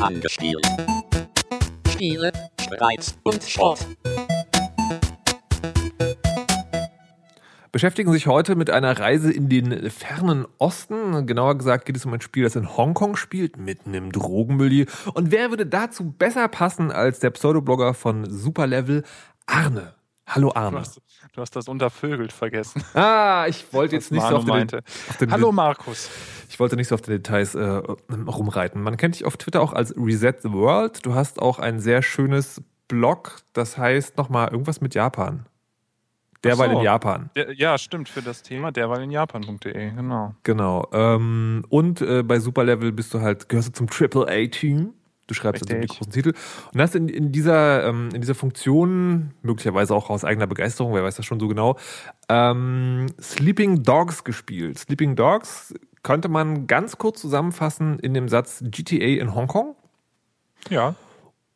[0.00, 0.66] Angespielt.
[1.88, 3.86] Spiele, Streit und Sport.
[7.76, 11.26] beschäftigen sich heute mit einer Reise in den fernen Osten.
[11.26, 14.86] Genauer gesagt geht es um ein Spiel, das in Hongkong spielt, mitten im Drogenmilieu.
[15.12, 19.02] Und wer würde dazu besser passen als der Pseudoblogger von Superlevel,
[19.44, 19.95] Arne?
[20.26, 20.72] Hallo Arne.
[20.72, 21.00] Du hast,
[21.32, 22.82] du hast das untervögelt vergessen.
[22.94, 24.68] Ah, ich wollte jetzt nicht so auf den,
[25.08, 26.10] auf den, Hallo Markus.
[26.48, 28.82] Ich wollte nicht so auf die Details äh, rumreiten.
[28.82, 31.04] Man kennt dich auf Twitter auch als Reset the World.
[31.06, 35.46] Du hast auch ein sehr schönes Blog, das heißt nochmal irgendwas mit Japan.
[36.42, 36.78] Derweil so.
[36.78, 37.30] in Japan.
[37.34, 40.34] Der, ja, stimmt, für das Thema derweil in Japan.de, genau.
[40.42, 40.88] Genau.
[40.92, 44.92] Ähm, und äh, bei Superlevel bist du halt, gehörst du zum AAA-Team.
[45.26, 46.32] Du schreibst also die großen Titel.
[46.72, 51.02] Und hast in, in, dieser, ähm, in dieser Funktion, möglicherweise auch aus eigener Begeisterung, wer
[51.02, 51.76] weiß das schon so genau,
[52.28, 54.78] ähm, Sleeping Dogs gespielt.
[54.78, 59.74] Sleeping Dogs könnte man ganz kurz zusammenfassen in dem Satz GTA in Hongkong.
[60.70, 60.94] Ja.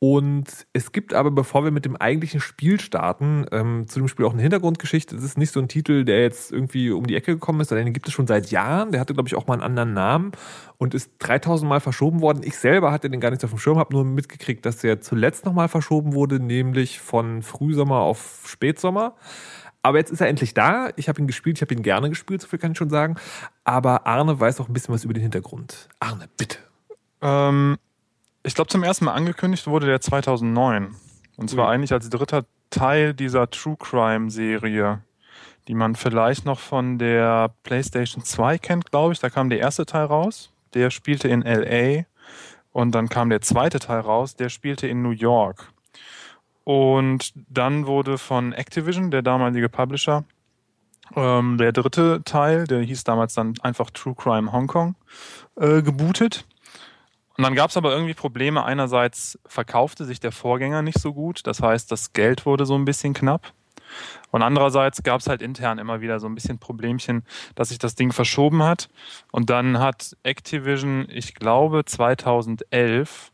[0.02, 4.24] Und es gibt aber, bevor wir mit dem eigentlichen Spiel starten, ähm, zu dem Spiel
[4.24, 5.14] auch eine Hintergrundgeschichte.
[5.14, 7.84] Es ist nicht so ein Titel, der jetzt irgendwie um die Ecke gekommen ist, sondern
[7.84, 8.92] den gibt es schon seit Jahren.
[8.92, 10.32] Der hatte, glaube ich, auch mal einen anderen Namen
[10.78, 12.40] und ist 3000 Mal verschoben worden.
[12.42, 15.44] Ich selber hatte den gar nicht auf dem Schirm, habe nur mitgekriegt, dass der zuletzt
[15.44, 19.16] nochmal verschoben wurde, nämlich von Frühsommer auf Spätsommer.
[19.82, 20.88] Aber jetzt ist er endlich da.
[20.96, 23.16] Ich habe ihn gespielt, ich habe ihn gerne gespielt, so viel kann ich schon sagen.
[23.64, 25.90] Aber Arne weiß auch ein bisschen was über den Hintergrund.
[26.00, 26.56] Arne, bitte.
[27.20, 27.76] Ähm,
[28.42, 30.94] ich glaube, zum ersten Mal angekündigt wurde der 2009.
[31.36, 31.72] Und zwar mhm.
[31.72, 35.02] eigentlich als dritter Teil dieser True Crime Serie,
[35.68, 39.20] die man vielleicht noch von der PlayStation 2 kennt, glaube ich.
[39.20, 40.52] Da kam der erste Teil raus.
[40.74, 42.04] Der spielte in LA.
[42.72, 44.36] Und dann kam der zweite Teil raus.
[44.36, 45.72] Der spielte in New York.
[46.64, 50.24] Und dann wurde von Activision, der damalige Publisher,
[51.16, 54.94] ähm, der dritte Teil, der hieß damals dann einfach True Crime Hong Kong,
[55.56, 56.46] äh, gebootet.
[57.40, 58.66] Und dann gab es aber irgendwie Probleme.
[58.66, 62.84] Einerseits verkaufte sich der Vorgänger nicht so gut, das heißt, das Geld wurde so ein
[62.84, 63.54] bisschen knapp.
[64.30, 67.24] Und andererseits gab es halt intern immer wieder so ein bisschen Problemchen,
[67.54, 68.90] dass sich das Ding verschoben hat.
[69.32, 73.32] Und dann hat Activision, ich glaube 2011,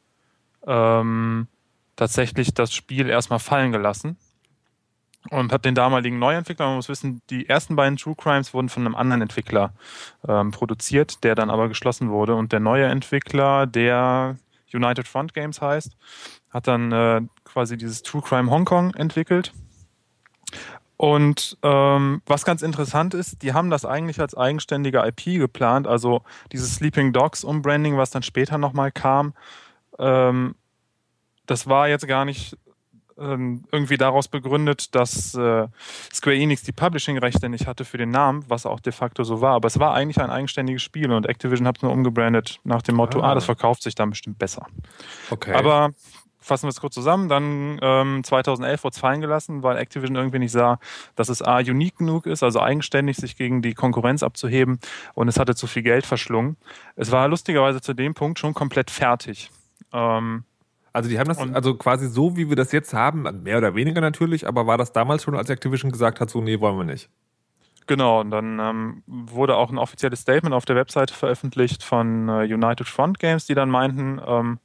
[0.68, 1.48] ähm,
[1.96, 4.16] tatsächlich das Spiel erstmal fallen gelassen
[5.30, 8.84] und hat den damaligen Neuentwickler, man muss wissen, die ersten beiden True Crimes wurden von
[8.84, 9.72] einem anderen Entwickler
[10.26, 12.34] ähm, produziert, der dann aber geschlossen wurde.
[12.34, 14.36] Und der neue Entwickler, der
[14.72, 15.96] United Front Games heißt,
[16.50, 19.52] hat dann äh, quasi dieses True Crime Hong Kong entwickelt.
[20.96, 26.22] Und ähm, was ganz interessant ist, die haben das eigentlich als eigenständige IP geplant, also
[26.52, 29.34] dieses Sleeping Dogs Umbranding, was dann später nochmal kam,
[29.98, 30.54] ähm,
[31.46, 32.56] das war jetzt gar nicht
[33.16, 35.66] irgendwie daraus begründet, dass äh,
[36.12, 39.54] Square Enix die Publishing-Rechte nicht hatte für den Namen, was auch de facto so war.
[39.54, 42.96] Aber es war eigentlich ein eigenständiges Spiel und Activision hat es nur umgebrandet nach dem
[42.96, 43.30] Motto, ah.
[43.30, 44.66] ah, das verkauft sich dann bestimmt besser.
[45.30, 45.54] Okay.
[45.54, 45.90] Aber
[46.46, 50.38] fassen wir es kurz zusammen, dann ähm, 2011 wurde es fallen gelassen, weil Activision irgendwie
[50.38, 50.78] nicht sah,
[51.16, 54.78] dass es A, unique genug ist, also eigenständig sich gegen die Konkurrenz abzuheben
[55.14, 56.56] und es hatte zu viel Geld verschlungen.
[56.94, 59.50] Es war lustigerweise zu dem Punkt schon komplett fertig.
[59.92, 60.44] Ähm,
[60.96, 64.00] also die haben das, also quasi so, wie wir das jetzt haben, mehr oder weniger
[64.00, 67.10] natürlich, aber war das damals schon, als Activision gesagt hat, so, nee, wollen wir nicht?
[67.86, 72.44] Genau, und dann ähm, wurde auch ein offizielles Statement auf der Webseite veröffentlicht von äh,
[72.44, 74.58] United Front Games, die dann meinten, ähm,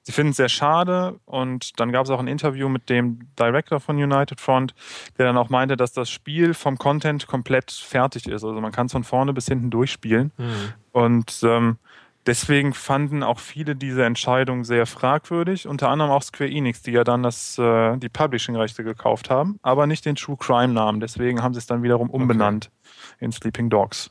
[0.00, 1.20] sie finden es sehr schade.
[1.26, 4.74] Und dann gab es auch ein Interview mit dem Director von United Front,
[5.18, 8.44] der dann auch meinte, dass das Spiel vom Content komplett fertig ist.
[8.44, 10.32] Also man kann es von vorne bis hinten durchspielen.
[10.38, 10.72] Mhm.
[10.92, 11.76] Und ähm,
[12.26, 17.02] Deswegen fanden auch viele diese Entscheidung sehr fragwürdig, unter anderem auch Square Enix, die ja
[17.02, 21.00] dann das, äh, die Publishing-Rechte gekauft haben, aber nicht den True Crime-Namen.
[21.00, 23.24] Deswegen haben sie es dann wiederum umbenannt okay.
[23.24, 24.10] in Sleeping Dogs.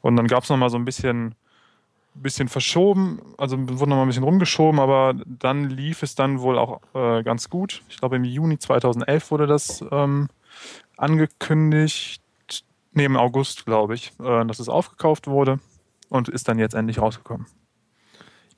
[0.00, 1.34] Und dann gab es nochmal so ein bisschen,
[2.14, 6.80] bisschen verschoben, also wurde nochmal ein bisschen rumgeschoben, aber dann lief es dann wohl auch
[6.94, 7.82] äh, ganz gut.
[7.88, 10.28] Ich glaube, im Juni 2011 wurde das ähm,
[10.96, 12.22] angekündigt,
[12.92, 15.58] neben August, glaube ich, äh, dass es aufgekauft wurde
[16.10, 17.46] und ist dann jetzt endlich rausgekommen.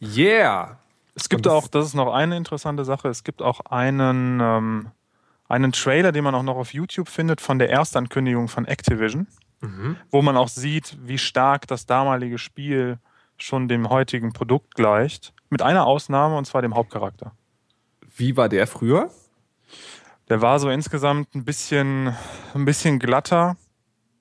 [0.01, 0.79] Yeah!
[1.15, 4.91] Es gibt auch, das ist noch eine interessante Sache, es gibt auch einen, ähm,
[5.49, 9.27] einen Trailer, den man auch noch auf YouTube findet von der Erstankündigung von Activision,
[9.61, 9.97] mhm.
[10.11, 12.99] wo man auch sieht, wie stark das damalige Spiel
[13.37, 15.35] schon dem heutigen Produkt gleicht.
[15.51, 17.33] Mit einer Ausnahme, und zwar dem Hauptcharakter.
[18.17, 19.11] Wie war der früher?
[20.29, 22.15] Der war so insgesamt ein bisschen,
[22.55, 23.57] ein bisschen glatter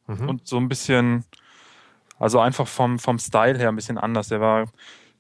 [0.08, 0.28] mhm.
[0.28, 1.24] und so ein bisschen,
[2.22, 4.28] also einfach vom, vom Style her ein bisschen anders.
[4.28, 4.66] Der war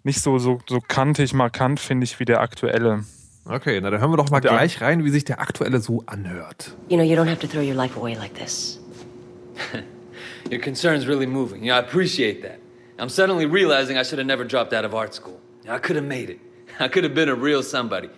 [0.03, 3.03] nicht so, so, so kantig, markant, finde ich, wie der aktuelle.
[3.45, 6.03] Okay, na dann hören wir doch mal der gleich rein, wie sich der aktuelle so
[6.06, 6.75] anhört.
[6.89, 8.80] You know, you don't have to throw your life away like this.
[10.51, 11.63] your concern's really moving.
[11.63, 12.59] Know, I appreciate that.
[13.00, 15.39] I'm suddenly realizing I should have never dropped out of art school.
[15.68, 16.39] I could have made it.
[16.80, 18.12] I could have been a real somebody.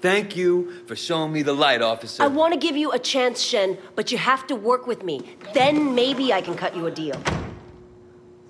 [0.00, 2.24] Thank you for showing me the light, officer.
[2.24, 5.20] I want to give you a chance, Shen, but you have to work with me.
[5.54, 7.22] Then maybe I can cut you a deal.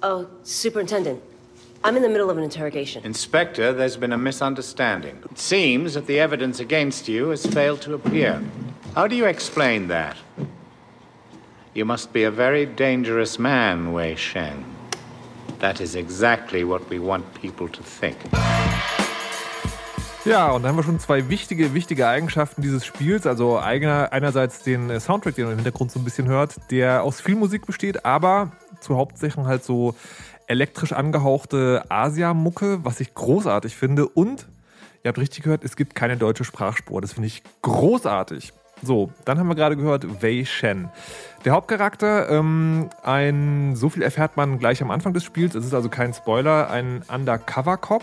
[0.05, 1.23] Oh, Superintendent,
[1.85, 3.05] I'm in the middle of an interrogation.
[3.05, 5.23] Inspector, there's been a misunderstanding.
[5.31, 8.43] It seems that the evidence against you has failed to appear.
[8.97, 10.17] How do you explain that?
[11.73, 14.65] You must be a very dangerous man, Wei Shen.
[15.61, 18.17] That is exactly what we want people to think.
[20.25, 23.25] Ja, und dann haben wir schon zwei wichtige, wichtige Eigenschaften dieses Spiels.
[23.25, 27.05] Also einer, einerseits den äh, Soundtrack, den man im Hintergrund so ein bisschen hört, der
[27.05, 29.95] aus viel Musik besteht, aber zu Hauptsachen halt so
[30.47, 34.07] elektrisch angehauchte Asia-Mucke, was ich großartig finde.
[34.09, 34.49] Und,
[35.03, 37.01] ihr habt richtig gehört, es gibt keine deutsche Sprachspur.
[37.01, 38.53] Das finde ich großartig.
[38.83, 40.89] So, dann haben wir gerade gehört Wei Shen.
[41.45, 45.75] Der Hauptcharakter, ähm, ein, so viel erfährt man gleich am Anfang des Spiels, es ist
[45.75, 48.03] also kein Spoiler, ein Undercover-Cop,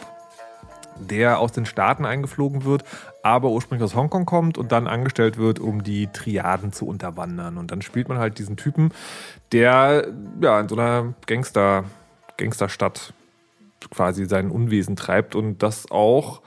[0.99, 2.83] der aus den Staaten eingeflogen wird,
[3.23, 7.57] aber ursprünglich aus Hongkong kommt und dann angestellt wird, um die Triaden zu unterwandern.
[7.57, 8.91] Und dann spielt man halt diesen Typen,
[9.51, 10.07] der
[10.41, 11.85] ja in so einer Gangster,
[12.37, 13.13] Gangsterstadt
[13.91, 16.41] quasi sein Unwesen treibt und das auch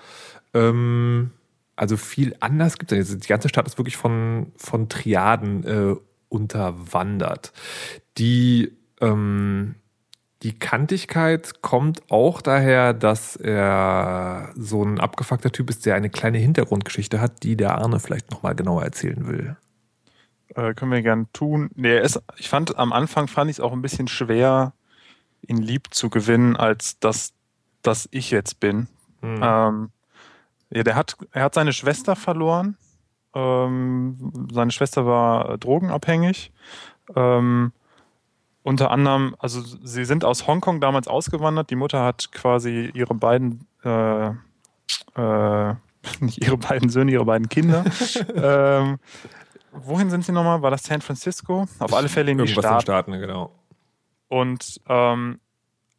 [0.55, 1.31] ähm,
[1.77, 3.25] also viel anders gibt es nicht.
[3.25, 5.97] Die ganze Stadt ist wirklich von, von Triaden äh,
[6.29, 7.53] unterwandert.
[8.19, 9.75] Die, ähm,
[10.43, 16.39] die Kantigkeit kommt auch daher, dass er so ein abgefuckter Typ ist, der eine kleine
[16.39, 19.56] Hintergrundgeschichte hat, die der Arne vielleicht nochmal genauer erzählen will.
[20.55, 21.71] Äh, können wir gern tun.
[21.77, 24.73] Nee, ist, ich fand am Anfang fand ich es auch ein bisschen schwer,
[25.47, 27.33] ihn lieb zu gewinnen, als dass,
[27.83, 28.89] dass ich jetzt bin.
[29.21, 29.41] Mhm.
[29.43, 29.91] Ähm,
[30.71, 32.77] ja, der hat, er hat seine Schwester verloren.
[33.35, 36.53] Ähm, seine Schwester war drogenabhängig.
[37.15, 37.73] Ähm,
[38.62, 41.70] unter anderem, also sie sind aus Hongkong damals ausgewandert.
[41.70, 44.29] Die Mutter hat quasi ihre beiden, äh,
[45.17, 45.75] äh,
[46.20, 47.85] nicht ihre beiden Söhne, ihre beiden Kinder.
[48.35, 48.99] ähm,
[49.73, 50.62] wohin sind sie nochmal?
[50.62, 51.67] War das San Francisco?
[51.79, 52.82] Auf alle Fälle in die Staaten.
[52.82, 53.50] Staaten, genau.
[54.29, 55.41] Und ähm,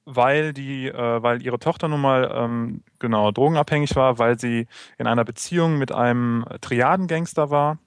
[0.05, 4.67] weil die, äh, weil ihre Tochter nun mal ähm, genau drogenabhängig war, weil sie
[4.97, 7.77] in einer Beziehung mit einem Triadengangster war,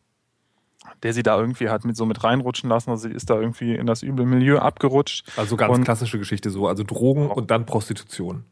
[1.02, 2.90] der sie da irgendwie hat mit so mit reinrutschen lassen.
[2.90, 5.26] Also sie ist da irgendwie in das üble Milieu abgerutscht.
[5.37, 8.44] Also ganz Und- klassische Geschichte so, also Drogen und dann Prostitution.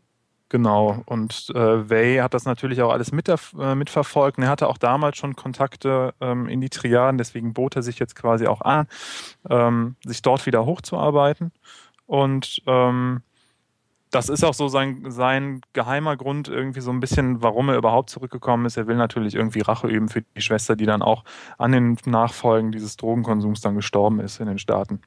[0.50, 1.02] Genau.
[1.06, 4.38] Und äh, Wei hat das natürlich auch alles mit, äh, mitverfolgt.
[4.38, 7.98] Und er hatte auch damals schon Kontakte ähm, in die Triaden, deswegen bot er sich
[7.98, 8.86] jetzt quasi auch an,
[9.50, 11.50] ähm, sich dort wieder hochzuarbeiten.
[12.06, 13.22] Und ähm,
[14.14, 18.10] das ist auch so sein, sein geheimer Grund, irgendwie so ein bisschen, warum er überhaupt
[18.10, 18.76] zurückgekommen ist.
[18.76, 21.24] Er will natürlich irgendwie Rache üben für die Schwester, die dann auch
[21.58, 25.00] an den Nachfolgen dieses Drogenkonsums dann gestorben ist in den Staaten.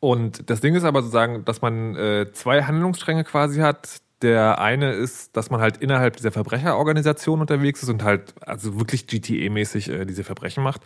[0.00, 4.00] Und das Ding ist aber sozusagen, dass man äh, zwei Handlungsstränge quasi hat.
[4.22, 9.06] Der eine ist, dass man halt innerhalb dieser Verbrecherorganisation unterwegs ist und halt also wirklich
[9.06, 10.82] GTA-mäßig äh, diese Verbrechen macht.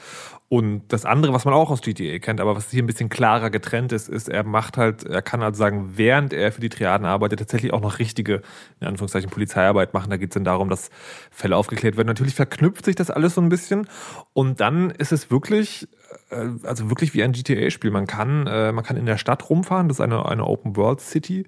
[0.49, 3.51] Und das andere, was man auch aus GTA kennt, aber was hier ein bisschen klarer
[3.51, 7.07] getrennt ist, ist, er macht halt, er kann halt sagen, während er für die Triaden
[7.07, 8.43] arbeitet, tatsächlich auch noch richtige,
[8.81, 10.11] in Anführungszeichen, Polizeiarbeit machen.
[10.11, 10.91] Da geht es dann darum, dass
[11.33, 12.07] Fälle aufgeklärt werden.
[12.07, 13.89] Natürlich verknüpft sich das alles so ein bisschen.
[14.33, 15.89] Und dann ist es wirklich,
[16.31, 17.91] äh, also wirklich wie ein GTA-Spiel.
[17.91, 21.47] Man kann, äh, man kann in der Stadt rumfahren, das ist eine, eine Open-World-City.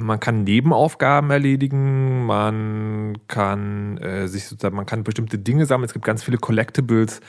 [0.00, 5.86] Man kann Nebenaufgaben erledigen, man kann äh, sich sozusagen, man kann bestimmte Dinge sammeln.
[5.86, 7.20] Es gibt ganz viele Collectibles,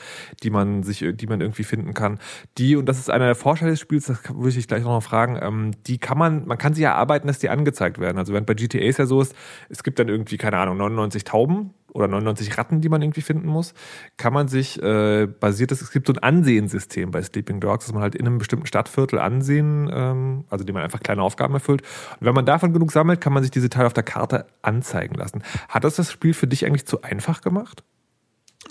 [0.42, 2.18] die man sich, die man irgendwie finden kann.
[2.58, 5.00] Die, und das ist einer der Vorteile des Spiels, das würde ich gleich noch mal
[5.00, 8.18] fragen, ähm, die kann man, man kann sie erarbeiten, dass die angezeigt werden.
[8.18, 9.34] Also wenn bei GTA es ja so ist,
[9.68, 13.48] es gibt dann irgendwie, keine Ahnung, 99 Tauben oder 99 Ratten, die man irgendwie finden
[13.48, 13.74] muss,
[14.16, 18.02] kann man sich äh, basiert es, gibt so ein Ansehensystem bei Sleeping Dogs, dass man
[18.02, 21.82] halt in einem bestimmten Stadtviertel ansehen, ähm, also dem man einfach kleine Aufgaben erfüllt.
[22.20, 25.14] Und wenn man davon genug sammelt, kann man sich diese Teile auf der Karte anzeigen
[25.14, 25.42] lassen.
[25.68, 27.82] Hat das das Spiel für dich eigentlich zu einfach gemacht?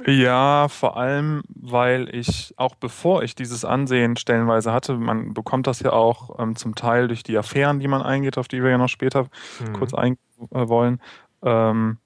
[0.06, 5.80] Ja, vor allem, weil ich auch bevor ich dieses Ansehen stellenweise hatte, man bekommt das
[5.82, 8.78] ja auch ähm, zum Teil durch die Affären, die man eingeht, auf die wir ja
[8.78, 9.26] noch später
[9.60, 9.74] Mhm.
[9.74, 10.20] kurz eingehen
[10.52, 11.02] äh, wollen.
[11.44, 11.98] Ähm,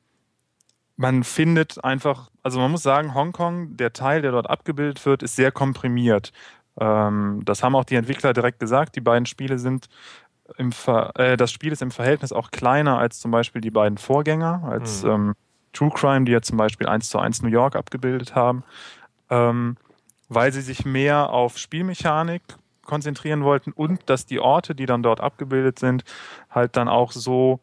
[0.96, 5.36] man findet einfach, also man muss sagen, Hongkong, der Teil, der dort abgebildet wird, ist
[5.36, 6.32] sehr komprimiert.
[6.80, 8.96] Ähm, das haben auch die Entwickler direkt gesagt.
[8.96, 9.88] Die beiden Spiele sind
[10.58, 13.98] im Ver äh, das Spiel ist im Verhältnis auch kleiner als zum Beispiel die beiden
[13.98, 15.10] Vorgänger, als Mhm.
[15.10, 15.34] ähm,
[15.74, 18.64] True Crime, die ja zum Beispiel 1 zu 1 New York abgebildet haben,
[19.30, 19.78] ähm,
[20.30, 22.42] weil sie sich mehr auf Spielmechanik
[22.86, 26.04] konzentrieren wollten und dass die Orte, die dann dort abgebildet sind,
[26.52, 27.60] halt dann auch so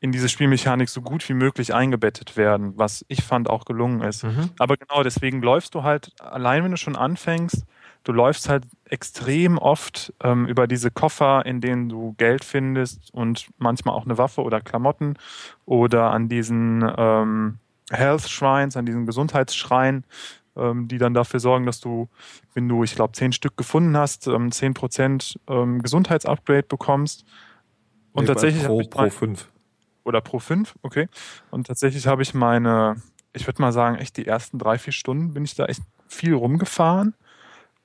[0.00, 4.24] in diese Spielmechanik so gut wie möglich eingebettet werden, was ich fand auch gelungen ist.
[4.24, 4.50] Mhm.
[4.58, 7.66] Aber genau deswegen läufst du halt, allein wenn du schon anfängst,
[8.04, 13.48] du läufst halt extrem oft ähm, über diese Koffer, in denen du Geld findest und
[13.58, 15.18] manchmal auch eine Waffe oder Klamotten
[15.66, 17.58] oder an diesen ähm,
[17.90, 20.04] Health Shrines, an diesen Gesundheitsschreien,
[20.56, 22.08] ähm, die dann dafür sorgen, dass du,
[22.54, 27.24] wenn du, ich glaube, zehn Stück gefunden hast, ähm, 10% ähm, Gesundheitsupgrade bekommst.
[28.12, 29.46] Und Nee, tatsächlich pro, pro fünf.
[30.10, 31.08] Oder pro fünf, okay.
[31.50, 32.96] Und tatsächlich habe ich meine,
[33.32, 36.34] ich würde mal sagen, echt die ersten drei, vier Stunden bin ich da echt viel
[36.34, 37.14] rumgefahren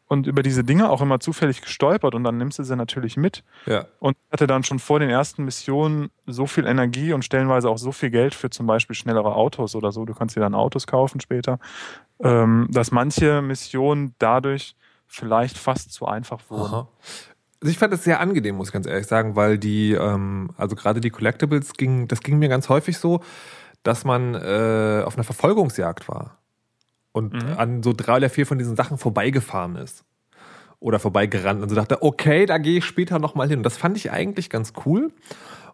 [0.08, 3.44] und über diese Dinge auch immer zufällig gestolpert und dann nimmst du sie natürlich mit
[3.65, 3.86] Ja.
[4.00, 7.91] und hatte dann schon vor den ersten Missionen so viel Energie und stellenweise auch so
[7.91, 10.05] viel Geld für zum Beispiel schnellere Autos oder so.
[10.05, 11.58] Du kannst dir dann Autos kaufen später,
[12.24, 14.75] ähm, dass manche Missionen dadurch
[15.08, 16.74] vielleicht fast zu einfach wurden.
[16.74, 16.88] Aha.
[17.66, 20.76] Also ich fand das sehr angenehm, muss ich ganz ehrlich sagen, weil die, ähm, also
[20.76, 23.22] gerade die Collectibles ging, das ging mir ganz häufig so,
[23.82, 26.38] dass man äh, auf einer Verfolgungsjagd war
[27.12, 27.58] und Mhm.
[27.58, 30.04] an so drei oder vier von diesen Sachen vorbeigefahren ist.
[30.80, 33.58] Oder vorbeigerannt und so dachte, okay, da gehe ich später nochmal hin.
[33.58, 35.12] Und das fand ich eigentlich ganz cool.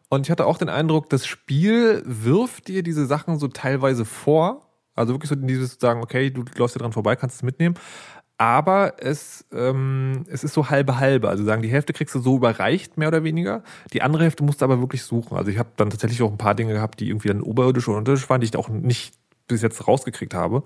[0.08, 4.70] Und ich hatte auch den Eindruck, das Spiel wirft dir diese Sachen so teilweise vor.
[4.96, 7.76] Also wirklich so dieses zu sagen, okay, du läufst hier dran vorbei, kannst es mitnehmen.
[8.42, 11.30] Aber es, ähm, es ist so halbe halbe.
[11.30, 13.62] Also sagen, die Hälfte kriegst du so überreicht, mehr oder weniger.
[13.94, 15.38] Die andere Hälfte musst du aber wirklich suchen.
[15.38, 18.00] Also ich habe dann tatsächlich auch ein paar Dinge gehabt, die irgendwie dann oberirdisch oder
[18.00, 19.14] unterirdisch waren, die ich auch nicht
[19.48, 20.64] bis jetzt rausgekriegt habe.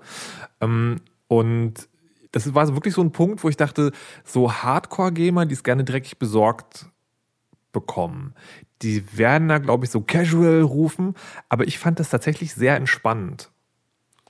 [0.62, 1.86] Ähm, und
[2.32, 3.92] das war so wirklich so ein Punkt, wo ich dachte,
[4.24, 6.86] so Hardcore-Gamer, die es gerne dreckig besorgt
[7.72, 8.32] bekommen,
[8.80, 11.12] die werden da, glaube ich, so casual rufen.
[11.50, 13.50] Aber ich fand das tatsächlich sehr entspannend.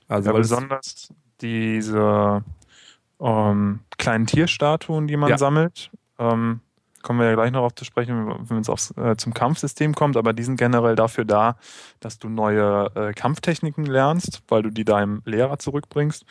[0.09, 2.43] Also, Ja, besonders diese
[3.19, 5.37] ähm, kleinen Tierstatuen, die man Ja.
[5.37, 5.91] sammelt.
[6.19, 6.61] Ähm,
[7.03, 10.17] kommen wir ja gleich noch auf zu sprechen, wenn es aufs, äh, zum Kampfsystem kommt,
[10.17, 11.55] aber die sind generell dafür da,
[11.99, 16.25] dass du neue äh, Kampftechniken lernst, weil du die deinem Lehrer zurückbringst.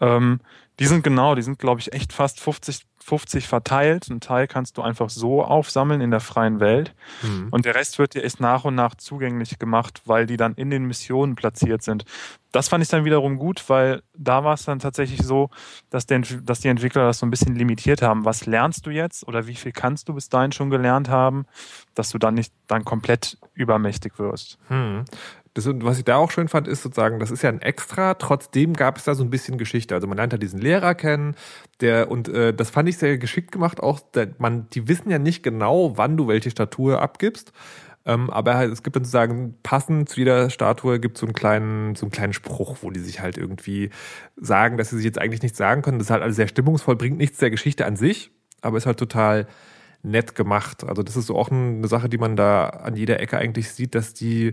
[0.00, 0.40] Ähm,
[0.80, 4.08] die sind genau, die sind, glaube ich, echt fast 50, 50 verteilt.
[4.10, 6.92] Ein Teil kannst du einfach so aufsammeln in der freien Welt.
[7.22, 7.48] Mhm.
[7.52, 10.70] Und der Rest wird dir erst nach und nach zugänglich gemacht, weil die dann in
[10.70, 12.04] den Missionen platziert sind.
[12.50, 15.50] Das fand ich dann wiederum gut, weil da war es dann tatsächlich so,
[15.88, 18.24] dass, der, dass die Entwickler das so ein bisschen limitiert haben.
[18.24, 21.46] Was lernst du jetzt oder wie viel kannst du bis dahin schon gelernt haben,
[21.94, 24.58] dass du dann nicht dann komplett übermächtig wirst.
[24.66, 25.04] Hm.
[25.56, 28.74] Das, was ich da auch schön fand, ist sozusagen, das ist ja ein Extra, trotzdem
[28.74, 29.94] gab es da so ein bisschen Geschichte.
[29.94, 31.34] Also man lernt ja diesen Lehrer kennen,
[31.80, 35.18] der, und äh, das fand ich sehr geschickt gemacht, auch, der, man, die wissen ja
[35.18, 37.52] nicht genau, wann du welche Statue abgibst.
[38.04, 41.94] Ähm, aber halt, es gibt dann sozusagen passend zu jeder Statue gibt so einen kleinen,
[41.96, 43.90] so einen kleinen Spruch, wo die sich halt irgendwie
[44.36, 45.98] sagen, dass sie sich jetzt eigentlich nichts sagen können.
[45.98, 48.98] Das ist halt alles sehr stimmungsvoll, bringt nichts der Geschichte an sich, aber ist halt
[48.98, 49.46] total
[50.02, 50.84] nett gemacht.
[50.84, 53.94] Also das ist so auch eine Sache, die man da an jeder Ecke eigentlich sieht,
[53.94, 54.52] dass die,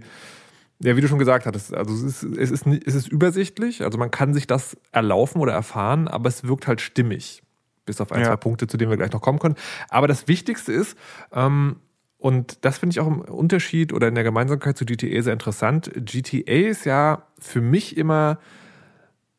[0.79, 3.97] ja, wie du schon gesagt hattest, also es ist, es ist, es ist übersichtlich, also
[3.97, 7.41] man kann sich das erlaufen oder erfahren, aber es wirkt halt stimmig.
[7.85, 8.27] Bis auf ein, Ja.
[8.27, 9.55] zwei Punkte, zu denen wir gleich noch kommen können.
[9.89, 10.97] Aber das Wichtigste ist,
[11.33, 11.77] ähm,
[12.17, 15.91] und das finde ich auch im Unterschied oder in der Gemeinsamkeit zu GTA sehr interessant.
[15.95, 18.39] GTA ist ja für mich immer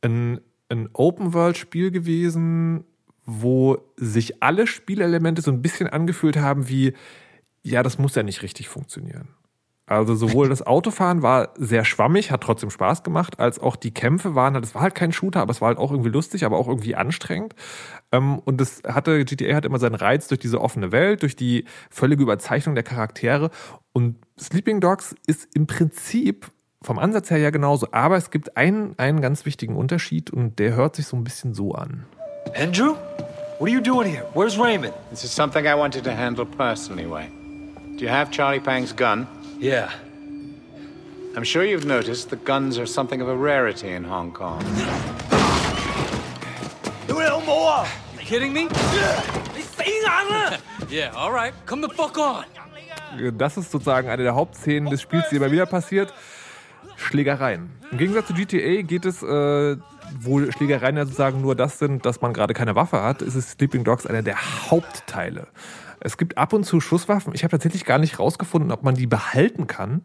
[0.02, 2.84] ein, ein Open-World-Spiel gewesen,
[3.24, 6.92] wo sich alle Spielelemente so ein bisschen angefühlt haben wie,
[7.62, 9.28] ja, das muss ja nicht richtig funktionieren.
[9.86, 14.34] Also sowohl das Autofahren war sehr schwammig, hat trotzdem Spaß gemacht, als auch die Kämpfe
[14.34, 16.56] waren, halt- es war halt kein Shooter, aber es war halt auch irgendwie lustig, aber
[16.56, 17.54] auch irgendwie anstrengend.
[18.10, 21.66] Ähm, und das hatte, GTA hat immer seinen Reiz durch diese offene Welt, durch die
[21.90, 23.50] völlige Überzeichnung der Charaktere.
[23.92, 26.50] Und Sleeping Dogs ist im Prinzip
[26.80, 30.74] vom Ansatz her ja genauso, aber es gibt einen, einen ganz wichtigen Unterschied und der
[30.76, 32.04] hört sich so ein bisschen so an.
[32.56, 32.94] Andrew?
[33.58, 34.24] What are you doing here?
[34.34, 34.94] Where's Raymond?
[35.10, 37.30] This is something I wanted to handle personally, Wayne.
[37.98, 39.26] Do you have Charlie Pang's gun?
[39.64, 39.90] Yeah.
[41.35, 44.62] I'm sure you've noticed that guns are something of a rarity in Hong Kong.
[47.09, 47.87] Are
[48.21, 48.68] you kidding me?
[50.90, 51.54] yeah, all right.
[51.64, 52.44] Come the fuck on.
[53.38, 56.12] Das ist sozusagen eine der Hauptszenen des Spiels, die immer wieder passiert.
[56.97, 57.71] Schlägereien.
[57.90, 59.76] Im Gegensatz zu GTA geht es, äh,
[60.21, 63.52] wo Schlägereien ja sozusagen nur das sind, dass man gerade keine Waffe hat, ist es
[63.52, 64.37] Sleeping Dogs einer der
[64.71, 65.47] Hauptteile.
[66.04, 67.34] Es gibt ab und zu Schusswaffen.
[67.34, 70.02] Ich habe tatsächlich gar nicht rausgefunden, ob man die behalten kann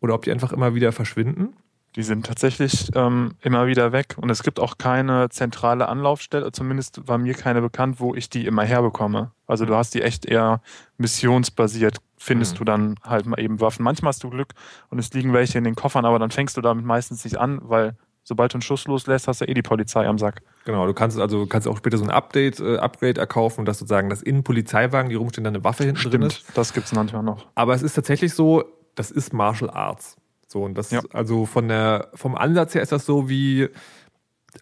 [0.00, 1.54] oder ob die einfach immer wieder verschwinden.
[1.96, 7.08] Die sind tatsächlich ähm, immer wieder weg und es gibt auch keine zentrale Anlaufstelle, zumindest
[7.08, 9.32] war mir keine bekannt, wo ich die immer herbekomme.
[9.46, 10.60] Also du hast die echt eher
[10.98, 12.58] missionsbasiert, findest Mhm.
[12.58, 13.82] du dann halt mal eben Waffen.
[13.82, 14.52] Manchmal hast du Glück
[14.90, 17.58] und es liegen welche in den Koffern, aber dann fängst du damit meistens nicht an,
[17.62, 17.96] weil
[18.28, 20.42] sobald du einen Schuss loslässt, hast du eh die Polizei am Sack.
[20.64, 23.78] Genau, du kannst also du kannst auch später so ein Update, äh, Upgrade erkaufen, dass
[23.78, 26.44] sozusagen, dass in Polizeiwagen, die rumstehen, dann eine Waffe hinten drin ist.
[26.54, 27.46] das gibt's manchmal noch.
[27.54, 28.64] Aber es ist tatsächlich so,
[28.96, 30.16] das ist Martial Arts.
[30.48, 31.02] So, und das, Ja.
[31.12, 33.68] also von der, vom Ansatz her ist das so wie,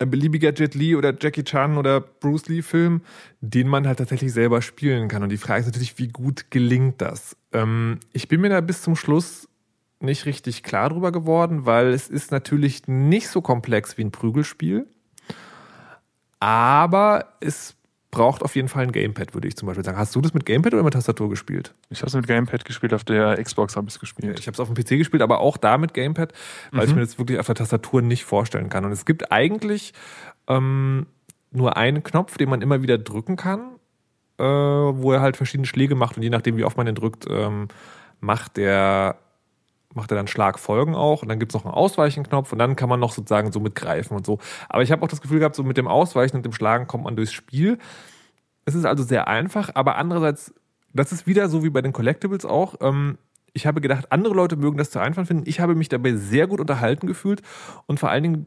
[0.01, 3.03] ein beliebiger Jet Li oder Jackie Chan oder Bruce Lee Film,
[3.41, 5.23] den man halt tatsächlich selber spielen kann.
[5.23, 7.37] Und die Frage ist natürlich, wie gut gelingt das?
[7.53, 9.49] Ähm, ich bin mir da bis zum Schluss
[10.05, 14.87] nicht richtig klar drüber geworden, weil es ist natürlich nicht so komplex wie ein Prügelspiel.
[16.41, 17.75] Aber es
[18.11, 19.99] braucht auf jeden Fall ein Gamepad, würde ich zum Beispiel sagen.
[19.99, 21.75] Hast du das mit Gamepad oder mit Tastatur gespielt?
[21.91, 24.39] Ich habe es mit Gamepad gespielt, auf der Xbox habe ich es gespielt.
[24.39, 26.33] Ich habe es auf dem PC gespielt, aber auch da mit Gamepad,
[26.71, 26.89] weil Mhm.
[26.91, 28.85] ich mir das wirklich auf der Tastatur nicht vorstellen kann.
[28.85, 29.95] Und es gibt eigentlich
[30.47, 31.07] ähm,
[31.51, 33.61] nur einen Knopf, den man immer wieder drücken kann,
[34.39, 37.27] äh, wo er halt verschiedene Schläge macht und je nachdem, wie oft man den drückt,
[37.29, 37.67] ähm,
[38.21, 39.17] macht der
[39.95, 42.89] macht er dann Schlagfolgen auch und dann gibt es noch einen Ausweichenknopf und dann kann
[42.89, 44.39] man noch sozusagen so mitgreifen und so.
[44.69, 47.05] Aber ich habe auch das Gefühl gehabt, so mit dem Ausweichen und dem Schlagen kommt
[47.05, 47.79] man durchs Spiel.
[48.65, 50.55] Es ist also sehr einfach, aber andererseits,
[50.93, 52.77] das ist wieder so wie bei den Collectibles auch.
[52.81, 53.19] Ähm,
[53.53, 55.45] ich habe gedacht, andere Leute mögen das zu einfach finden.
[55.47, 57.43] Ich habe mich dabei sehr gut unterhalten gefühlt
[57.87, 58.47] und vor allen Dingen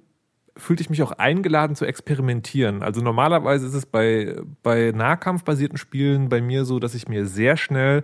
[0.58, 2.84] fühlte ich mich auch eingeladen zu experimentieren.
[2.84, 7.58] Also normalerweise ist es bei, bei nahkampfbasierten Spielen bei mir so, dass ich mir sehr
[7.58, 8.04] schnell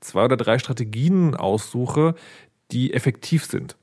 [0.00, 2.14] zwei oder drei Strategien aussuche,
[2.72, 3.76] die effektiv sind.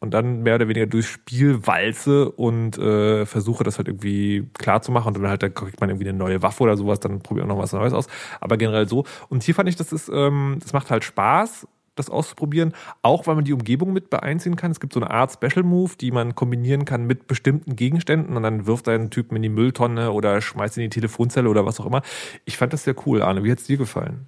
[0.00, 4.82] Und dann mehr oder weniger durchs Spiel walze und äh, versuche das halt irgendwie klar
[4.82, 5.14] zu machen.
[5.14, 7.56] Und dann halt, da kriegt man irgendwie eine neue Waffe oder sowas, dann probiert man
[7.56, 8.08] noch was Neues aus.
[8.40, 9.04] Aber generell so.
[9.28, 12.72] Und hier fand ich, das ist, ähm, das macht halt Spaß, das auszuprobieren,
[13.02, 14.70] auch weil man die Umgebung mit beeinziehen kann.
[14.70, 18.42] Es gibt so eine Art Special Move, die man kombinieren kann mit bestimmten Gegenständen und
[18.42, 21.86] dann wirft einen Typen in die Mülltonne oder schmeißt in die Telefonzelle oder was auch
[21.86, 22.02] immer.
[22.44, 23.44] Ich fand das sehr cool, Arne.
[23.44, 24.26] Wie hat es dir gefallen?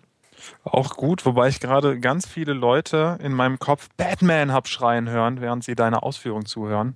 [0.64, 5.40] Auch gut, wobei ich gerade ganz viele Leute in meinem Kopf Batman hab schreien hören,
[5.40, 6.94] während sie deiner Ausführung zuhören.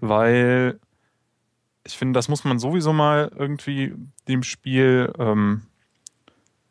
[0.00, 0.78] Weil
[1.84, 3.94] ich finde, das muss man sowieso mal irgendwie
[4.26, 5.62] dem Spiel ähm,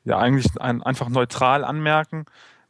[0.04, 2.26] ja eigentlich ein, einfach neutral anmerken.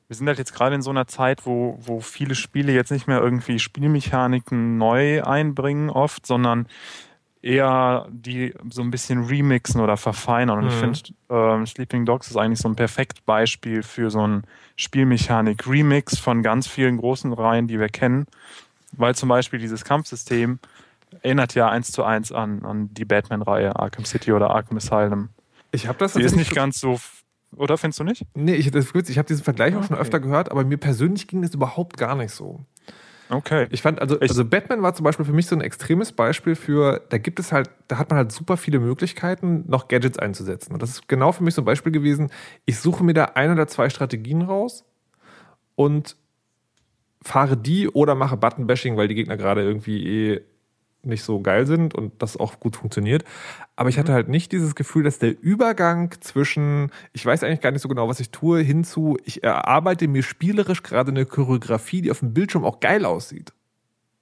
[0.07, 3.07] Wir sind halt jetzt gerade in so einer Zeit, wo, wo viele Spiele jetzt nicht
[3.07, 6.67] mehr irgendwie Spielmechaniken neu einbringen oft, sondern
[7.43, 10.59] eher die so ein bisschen remixen oder verfeinern.
[10.59, 10.79] Und ich Mhm.
[10.79, 14.43] finde, ähm, Sleeping Dogs ist eigentlich so ein perfekt Beispiel für so ein
[14.77, 18.25] Spielmechanik-Remix von ganz vielen großen Reihen, die wir kennen.
[18.93, 20.59] Weil zum Beispiel dieses Kampfsystem
[21.21, 25.29] erinnert ja eins zu eins an, an die Batman-Reihe Arkham City oder Arkham Asylum.
[25.71, 26.99] Ich habe das Die ist nicht ganz so,
[27.55, 28.25] oder findest du nicht?
[28.35, 29.09] Nee, ich, das ist gut.
[29.09, 30.01] Ich habe diesen Vergleich auch schon Okay.
[30.01, 32.61] öfter gehört, aber mir persönlich ging das überhaupt gar nicht so.
[33.33, 33.67] Okay.
[33.71, 36.55] Ich fand, also, Ich- also Batman war zum Beispiel für mich so ein extremes Beispiel
[36.55, 40.73] für, da gibt es halt, da hat man halt super viele Möglichkeiten, noch Gadgets einzusetzen.
[40.73, 42.31] Und das ist genau für mich so ein Beispiel gewesen.
[42.65, 44.85] Ich suche mir da ein oder zwei Strategien raus
[45.75, 46.15] und
[47.21, 50.41] fahre die oder mache Button-Bashing, weil die Gegner gerade irgendwie eh
[51.05, 53.23] nicht so geil sind und das auch gut funktioniert.
[53.75, 57.71] Aber ich hatte halt nicht dieses Gefühl, dass der Übergang zwischen, ich weiß eigentlich gar
[57.71, 62.11] nicht so genau, was ich tue, hinzu, ich erarbeite mir spielerisch gerade eine Choreografie, die
[62.11, 63.51] auf dem Bildschirm auch geil aussieht.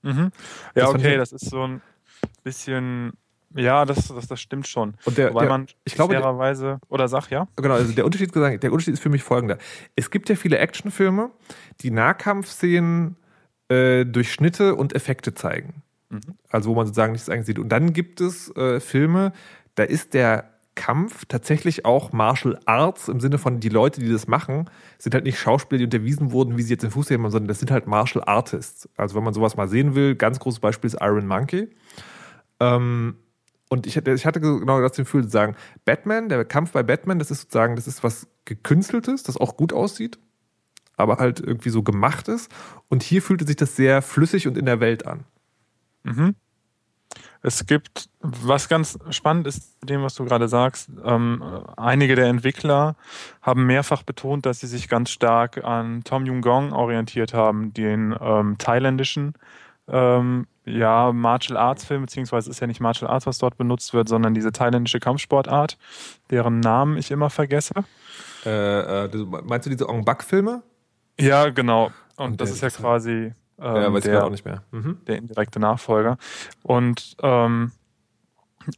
[0.02, 0.32] Mhm.
[0.74, 1.82] Das Ja, fand okay, ich- das ist so ein
[2.44, 3.14] bisschen,
[3.54, 4.96] ja, das, das, das stimmt schon.
[5.06, 7.48] Und der- Wobei der- man ich glaube, der- fairerweise, oder sag ja?
[7.58, 9.58] Genau, also der Unterschied, gesagt, der Unterschied ist für mich folgender.
[9.96, 11.30] Es gibt ja viele Actionfilme,
[11.82, 13.18] die Nahkampfszenen
[13.70, 15.84] äh, durch Schnitte und Effekte zeigen.
[16.50, 17.60] Also wo man sozusagen nichts eigentlich sieht.
[17.60, 19.34] Und dann gibt es äh, Filme,
[19.76, 24.28] da ist der Kampf tatsächlich auch Martial Arts im Sinne von die Leute, die das
[24.28, 27.48] machen, sind halt nicht Schauspieler, die unterwiesen wurden, wie sie jetzt den Fuß heben, sondern
[27.50, 28.88] das sind halt Martial Artists.
[28.96, 31.70] Also wenn man sowas mal sehen will, ganz großes Beispiel ist Iron Monkey.
[32.60, 33.18] Ähm,
[33.70, 37.20] und ich hatte, ich hatte genau das Gefühl zu sagen, Batman, der Kampf bei Batman,
[37.20, 40.20] das ist sozusagen, das ist was gekünsteltes, das auch gut aussieht,
[40.96, 42.52] aber halt irgendwie so gemacht ist.
[42.90, 45.26] Und hier fühlte sich das sehr flüssig und in der Welt an.
[46.04, 46.36] Mhm.
[47.44, 51.44] Es gibt, was ganz spannend ist, dem, was du gerade sagst, ähm,
[51.76, 52.96] einige der Entwickler
[53.42, 58.16] haben mehrfach betont, dass sie sich ganz stark an Tom Jung Gong orientiert haben, den
[58.22, 59.34] ähm, thailändischen
[59.88, 64.08] ähm, ja, Martial Arts Film, beziehungsweise ist ja nicht Martial Arts, was dort benutzt wird,
[64.08, 65.78] sondern diese thailändische Kampfsportart,
[66.30, 67.74] deren Namen ich immer vergesse.
[68.46, 70.62] Äh, äh, meinst du diese Ong Bak-Filme?
[71.20, 71.92] Ja, genau.
[72.16, 74.64] Und, Und das ist ja- quasi ähm, ja, weiß ich der, gerade auch nicht mehr.
[74.72, 74.98] Mhm.
[75.08, 76.18] der indirekte Nachfolger.
[76.64, 77.72] Und ähm,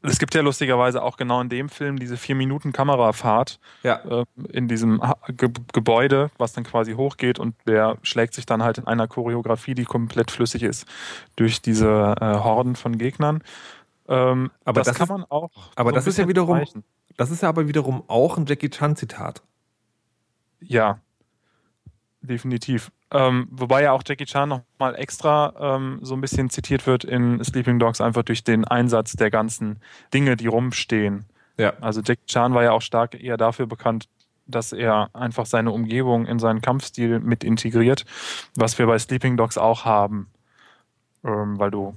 [0.02, 3.98] es gibt ja lustigerweise auch genau in dem Film diese vier Minuten Kamerafahrt Ja.
[4.22, 8.78] äh, in diesem Ge Gebäude, was dann quasi hochgeht und der schlägt sich dann halt
[8.78, 10.86] in einer Choreografie, die komplett flüssig ist,
[11.36, 13.43] durch diese äh, Horden von Gegnern.
[14.08, 15.50] Ähm, Aber das, das kann ist- man auch.
[15.76, 16.84] aber so das ist ja wiederum- vergleichen.
[17.17, 19.43] Das ist ja aber wiederum auch ein Jackie Chan-Zitat.
[20.62, 21.00] Ja,
[22.22, 22.91] definitiv.
[23.13, 27.43] Ähm, wobei ja auch Jackie Chan nochmal extra ähm, so ein bisschen zitiert wird in
[27.43, 29.80] Sleeping Dogs, einfach durch den Einsatz der ganzen
[30.13, 31.26] Dinge, die rumstehen.
[31.58, 31.73] Ja.
[31.80, 34.10] Also Jackie Chan war ja auch stark eher dafür bekannt,
[34.47, 38.06] dass er einfach seine Umgebung in seinen Kampfstil mit integriert,
[38.56, 40.28] was wir bei Sleeping Dogs auch haben.
[41.23, 41.95] Ähm, weil du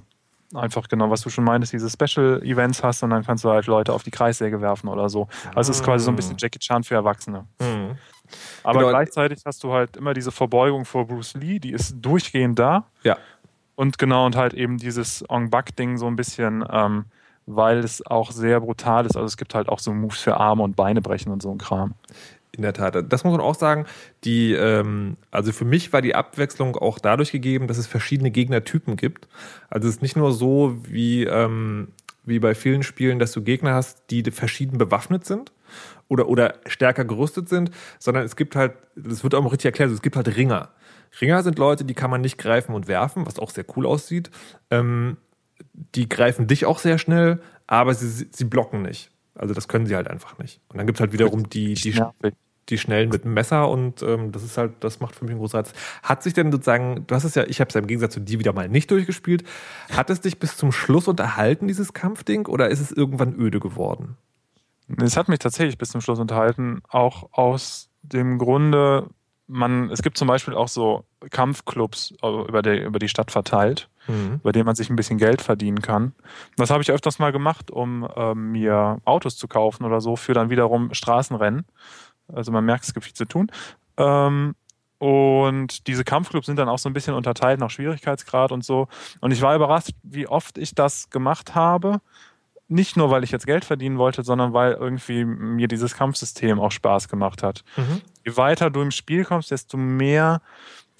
[0.53, 3.91] einfach genau, was du schon meintest, diese Special-Events hast und dann kannst du halt Leute
[3.91, 5.27] auf die Kreissäge werfen oder so.
[5.53, 7.45] Also es ist quasi so ein bisschen Jackie Chan für Erwachsene.
[7.59, 7.97] Mhm.
[8.63, 8.89] Aber Genau.
[8.89, 12.85] gleichzeitig hast du halt immer diese Verbeugung vor Bruce Lee, die ist durchgehend da.
[13.03, 13.17] Ja.
[13.75, 17.05] Und genau, und halt eben dieses Ong Bak-Ding so ein bisschen, ähm,
[17.45, 19.15] weil es auch sehr brutal ist.
[19.15, 21.57] Also es gibt halt auch so Moves für Arme und Beine brechen und so ein
[21.57, 21.93] Kram.
[22.53, 22.95] In der Tat.
[23.11, 23.85] Das muss man auch sagen.
[24.23, 28.95] Die, ähm, also für mich war die Abwechslung auch dadurch gegeben, dass es verschiedene Gegnertypen
[28.95, 29.27] gibt.
[29.69, 31.89] Also es ist nicht nur so wie, ähm,
[32.25, 35.51] wie bei vielen Spielen, dass du Gegner hast, die verschieden bewaffnet sind
[36.07, 39.91] oder, oder stärker gerüstet sind, sondern es gibt halt, das wird auch mal richtig erklärt,
[39.91, 40.69] es gibt halt Ringer.
[41.21, 44.29] Ringer sind Leute, die kann man nicht greifen und werfen, was auch sehr cool aussieht.
[44.69, 45.17] Ähm,
[45.95, 49.11] die greifen dich auch sehr schnell, aber sie, sie blocken nicht.
[49.35, 50.59] Also das können sie halt einfach nicht.
[50.69, 51.99] Und dann gibt es halt wiederum die, die,
[52.69, 55.39] die Schnellen mit dem Messer und ähm, das ist halt, das macht für mich einen
[55.39, 55.73] großen Reiz.
[56.03, 58.19] Hat sich denn sozusagen, du hast es ja, ich habe es ja im Gegensatz zu
[58.19, 59.43] dir wieder mal nicht durchgespielt,
[59.91, 64.17] hat es dich bis zum Schluss unterhalten, dieses Kampfding, oder ist es irgendwann öde geworden?
[65.01, 69.09] Es hat mich tatsächlich bis zum Schluss unterhalten, auch aus dem Grunde,
[69.47, 73.89] man, es gibt zum Beispiel auch so Kampfclubs äh, über, der, über die Stadt verteilt,
[74.07, 74.39] Mhm.
[74.41, 76.13] bei denen man sich ein bisschen Geld verdienen kann.
[76.55, 80.33] Das habe ich öfters mal gemacht, um ähm, mir Autos zu kaufen oder so, für
[80.33, 81.65] dann wiederum Straßenrennen.
[82.31, 83.51] Also man merkt, es gibt viel zu tun.
[83.97, 84.55] Ähm,
[84.97, 88.87] und diese Kampfclubs sind dann auch so ein bisschen unterteilt nach Schwierigkeitsgrad und so.
[89.19, 91.99] Und ich war überrascht, wie oft ich das gemacht habe.
[92.69, 96.71] Nicht nur, weil ich jetzt Geld verdienen wollte, sondern weil irgendwie mir dieses Kampfsystem auch
[96.71, 97.63] Spaß gemacht hat.
[97.77, 98.01] Mhm.
[98.25, 100.41] Je weiter du im Spiel kommst, desto mehr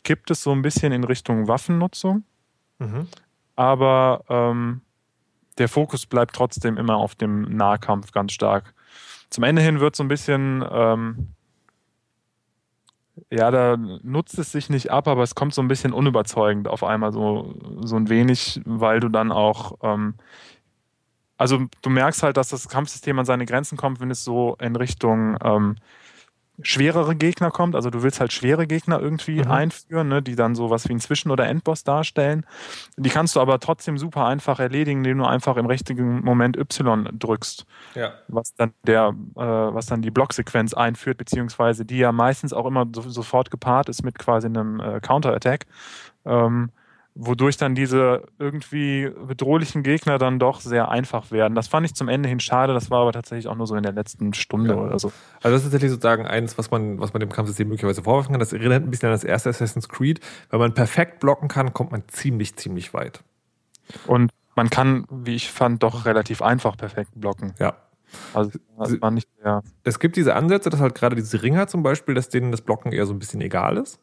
[0.04, 2.24] kippt es so ein bisschen in Richtung Waffennutzung.
[2.80, 3.08] Mhm.
[3.58, 4.82] Aber ähm,
[5.58, 8.74] der Fokus bleibt trotzdem immer auf dem Nahkampf ganz stark.
[9.30, 11.34] Zum Ende hin wird so ein bisschen, ähm,
[13.30, 16.84] ja, da nutzt es sich nicht ab, aber es kommt so ein bisschen unüberzeugend auf
[16.84, 20.14] einmal so, so ein wenig, weil du dann auch, ähm,
[21.38, 24.76] also du merkst halt, dass das Kampfsystem an seine Grenzen kommt, wenn es so in
[24.76, 25.76] Richtung ähm,
[26.64, 27.76] schwerere Gegner kommt.
[27.76, 29.52] Also du willst halt schwere Gegner irgendwie Mhm.
[29.52, 32.48] einführen, ne, die dann sowas wie ein Zwischen- oder Endboss darstellen.
[32.98, 37.08] Die kannst du aber trotzdem super einfach erledigen, indem du einfach im richtigen Moment Y
[37.14, 38.14] drückst Ja.
[38.28, 42.88] was dann der, äh, was dann die Blocksequenz einführt, beziehungsweise die ja meistens auch immer
[42.92, 45.68] so, sofort gepaart ist mit quasi einem äh, Counter-Attack,
[46.26, 46.72] ähm,
[47.20, 51.56] wodurch dann diese irgendwie bedrohlichen Gegner dann doch sehr einfach werden.
[51.56, 53.84] Das fand ich zum Ende hin schade, das war aber tatsächlich auch nur so in
[53.84, 54.80] der letzten Stunde Ja.
[54.80, 55.12] oder so.
[55.42, 58.40] Also das ist tatsächlich sozusagen eins, was man, was man dem Kampfsystem möglicherweise vorwerfen kann.
[58.40, 60.20] Das erinnert ein bisschen an das erste Assassin's Creed.
[60.50, 63.24] Wenn man perfekt blocken kann, kommt man ziemlich, ziemlich weit.
[64.06, 67.54] Und man kann, wie ich fand, doch relativ einfach perfekt blocken.
[67.60, 67.76] Ja.
[68.34, 69.64] Also das war nicht sehr.
[69.84, 72.92] Es gibt diese Ansätze, dass halt gerade diese Ringer zum Beispiel, dass denen das Blocken
[72.92, 74.00] eher so ein bisschen egal ist.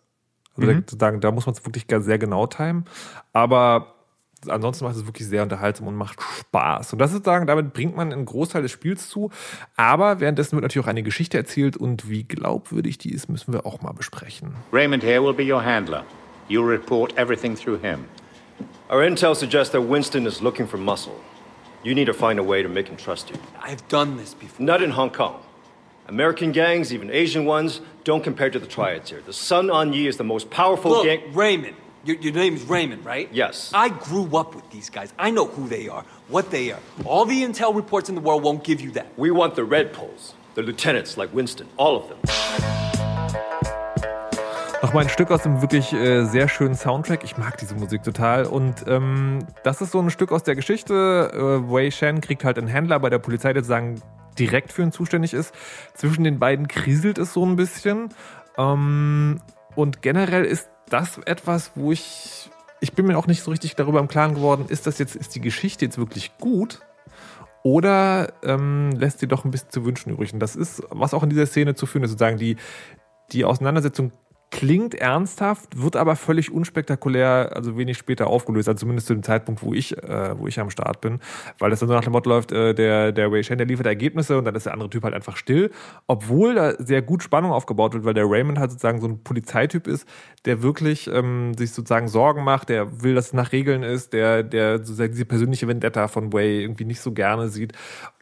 [0.57, 0.85] Also Mhm.
[0.99, 2.85] da, da muss man es wirklich sehr genau timen.
[3.33, 3.95] Aber
[4.49, 6.93] ansonsten macht es wirklich sehr unterhaltsam und macht Spaß.
[6.93, 9.31] Und das ist sagen, damit bringt man einen Großteil des Spiels zu.
[9.77, 13.65] Aber währenddessen wird natürlich auch eine Geschichte erzählt und wie glaubwürdig die ist, müssen wir
[13.67, 14.55] auch mal besprechen.
[14.73, 16.05] Raymond here will be your handler.
[16.49, 18.01] You'll report everything through him.
[18.91, 21.15] Our intel suggests that Winston is looking for muscle.
[21.83, 23.37] You need to find a way to make him trust you.
[23.67, 24.65] I've done this before.
[24.65, 25.35] Not in Hong Kong.
[26.07, 29.23] American gangs, even Asian ones, don't compare to the triads here.
[29.25, 31.33] The Sun On Yi is the most powerful Look, gang.
[31.33, 31.77] Raymond.
[32.05, 33.27] Your, your name's Raymond, right?
[33.33, 33.71] Yes.
[33.73, 35.15] I grew up with these guys.
[35.19, 36.81] I know who they are, what they are.
[37.07, 39.07] All the intel reports in the world won't give you that.
[39.17, 42.19] We want the Red Poles, the lieutenants like Winston, all of them.
[44.83, 47.25] Nochmal ein Stück aus dem wirklich äh, sehr schönen Soundtrack.
[47.25, 48.45] Ich mag diese Musik total.
[48.45, 51.31] Und ähm, das ist so ein Stück aus der Geschichte.
[51.33, 54.03] Äh, Wei Shen kriegt halt einen Händler bei der Polizei, der sozusagen
[54.39, 55.55] direkt für ihn zuständig ist.
[55.95, 58.11] Zwischen den beiden kriselt es so ein bisschen.
[58.57, 59.41] Ähm,
[59.75, 62.51] und generell ist das etwas, wo ich.
[62.81, 65.35] Ich bin mir auch nicht so richtig darüber im Klaren geworden, ist das jetzt, ist
[65.35, 66.81] die Geschichte jetzt wirklich gut?
[67.63, 70.35] Oder ähm, lässt sie doch ein bisschen zu wünschen übrig?
[70.35, 72.57] Und das ist, was auch in dieser Szene zu führen ist, sozusagen die,
[73.33, 74.13] die Auseinandersetzung
[74.55, 79.65] klingt ernsthaft, wird aber völlig unspektakulär, also wenig später aufgelöst, also zumindest zu dem Zeitpunkt,
[79.65, 81.19] wo ich, äh, wo ich am Start bin,
[81.59, 83.87] weil das dann so nach dem Motto läuft, äh, der, der Ray Shan, der liefert
[83.87, 85.73] Ergebnisse und dann ist der andere Typ halt einfach still,
[86.07, 89.89] obwohl da sehr gut Spannung aufgebaut wird, weil der Raymond halt sozusagen so ein Polizeityp
[89.89, 90.07] ist,
[90.45, 94.45] der wirklich ähm, sich sozusagen Sorgen macht, der will, dass es nach Regeln ist, der,
[94.45, 97.73] der sozusagen diese persönliche Vendetta von Way irgendwie nicht so gerne sieht.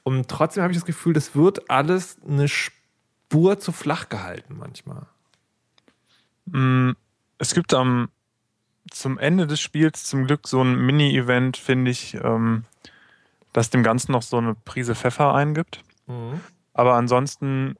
[0.03, 5.12] Und trotzdem habe ich das Gefühl, das wird alles eine Spur zu flach gehalten manchmal.
[6.47, 6.91] Mm,
[7.39, 8.09] Es gibt am
[8.91, 12.65] zum Ende des Spiels zum Glück so ein Mini-Event, finde ich, ähm,
[13.53, 15.83] das dem Ganzen noch so eine Prise Pfeffer eingibt.
[16.75, 17.77] Aber ansonsten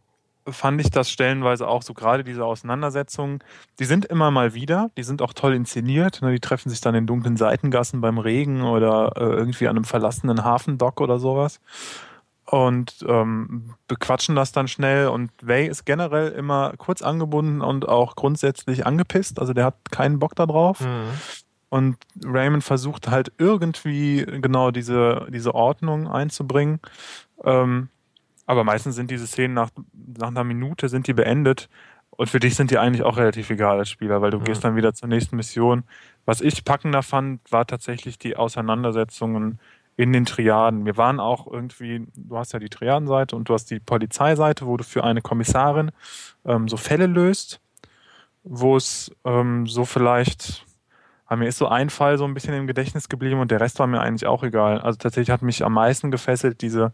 [0.49, 3.41] fand ich das stellenweise auch so, gerade diese Auseinandersetzungen,
[3.79, 6.21] die sind immer mal wieder, die sind auch toll inszeniert.
[6.23, 6.33] Ne?
[6.33, 10.45] Die treffen sich dann in dunklen Seitengassen beim Regen oder äh, irgendwie an einem verlassenen
[10.45, 11.61] Hafendock oder sowas
[12.53, 15.09] und ähm, bequatschen das dann schnell.
[15.09, 19.41] Und Way ist generell immer kurz angebunden und auch grundsätzlich angepisst.
[19.41, 20.81] Also der hat keinen Bock darauf.
[20.81, 21.09] Mhm.
[21.71, 26.81] Und Raymond versucht halt irgendwie genau diese, diese Ordnung einzubringen.
[27.43, 27.89] Ähm,
[28.45, 29.71] aber meistens sind diese Szenen nach,
[30.19, 31.71] nach einer Minute sind die beendet.
[32.11, 34.45] Und für dich sind die eigentlich auch relativ egal als Spieler, weil du Mhm.
[34.45, 35.85] gehst dann wieder zur nächsten Mission.
[36.27, 39.59] Was ich packender fand, war tatsächlich die Auseinandersetzungen
[40.03, 40.85] in den Triaden.
[40.85, 44.77] Wir waren auch irgendwie, du hast ja die Triadenseite und du hast die Polizeiseite, wo
[44.77, 45.93] du für eine Kommissarin
[46.45, 47.61] ähm, so Fälle löst,
[48.43, 50.67] wo es ähm, so vielleicht,
[51.27, 53.79] ah, mir ist so ein Fall so ein bisschen im Gedächtnis geblieben und der Rest
[53.79, 54.81] war mir eigentlich auch egal.
[54.81, 56.93] Also tatsächlich hat mich am meisten gefesselt diese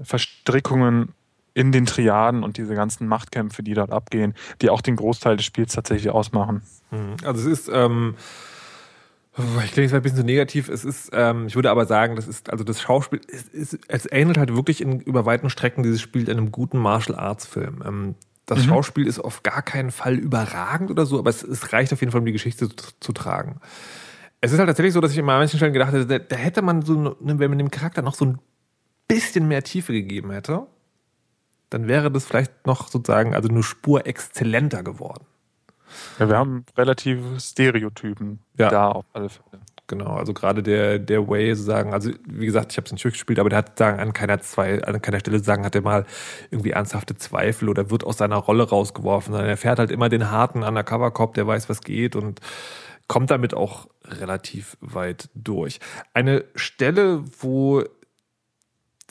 [0.00, 1.14] Verstrickungen
[1.54, 5.46] in den Triaden und diese ganzen Machtkämpfe, die dort abgehen, die auch den Großteil des
[5.46, 6.62] Spiels tatsächlich ausmachen.
[6.90, 7.16] Mhm.
[7.24, 8.16] Also es ist, ähm,
[9.64, 12.28] ich klinge jetzt ein bisschen so negativ, es ist, ähm, ich würde aber sagen, das
[12.28, 16.00] ist, also das Schauspiel, es, es, es ähnelt halt wirklich in, über weiten Strecken dieses
[16.02, 17.82] Spiel einem guten Martial Arts Film.
[17.86, 18.14] Ähm,
[18.44, 18.70] das Mhm.
[18.70, 22.10] Schauspiel ist auf gar keinen Fall überragend oder so, aber es, es reicht auf jeden
[22.12, 23.60] Fall, um die Geschichte zu, zu tragen.
[24.42, 26.60] Es ist halt tatsächlich so, dass ich in manchen Stellen gedacht hätte, da, da hätte
[26.60, 28.38] man so, ne- wenn man dem Charakter noch so ein
[29.08, 30.66] bisschen mehr Tiefe gegeben hätte,
[31.70, 35.24] dann wäre das vielleicht noch sozusagen, also eine Spur exzellenter geworden.
[36.18, 38.68] Ja, wir haben relative Stereotypen Ja.
[38.68, 39.62] da auf alle Fälle.
[39.88, 43.38] Genau, also gerade der, der Way sozusagen, also wie gesagt, ich habe es nicht durchgespielt,
[43.38, 46.06] aber der hat sagen, an keiner zwei, an keiner Stelle sagen, hat er mal
[46.50, 50.30] irgendwie ernsthafte Zweifel oder wird aus seiner Rolle rausgeworfen, sondern er fährt halt immer den
[50.30, 52.40] harten Undercover-Cop, der weiß, was geht und
[53.06, 55.78] kommt damit auch relativ weit durch.
[56.14, 57.82] Eine Stelle, wo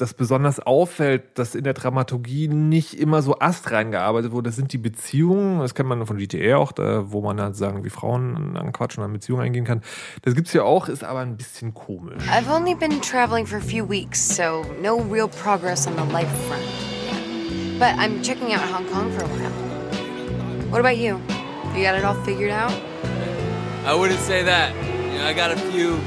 [0.02, 4.74] das besonders auffällt, dass in der Dramaturgie nicht immer so astrein gearbeitet wurde, das sind
[4.74, 5.60] die Beziehungen.
[5.60, 9.10] Das kennt man von GTA auch, da, wo man dann sagen, wie Frauen anquatschen und
[9.10, 9.82] an Beziehungen eingehen kann.
[10.24, 12.24] Das gibt's ja auch, ist aber ein bisschen komisch.
[12.28, 16.32] I've only been traveling for a few weeks, so no real progress on the life
[16.48, 16.64] front.
[17.78, 19.52] But I'm checking out Hong Kong for a while.
[20.72, 21.20] What about you?
[21.76, 22.74] You got it all figured out?
[23.86, 24.74] I wouldn't say that.
[25.12, 25.98] You know, I got a few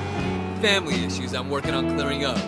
[0.61, 2.39] family issues I'm working on clearing up.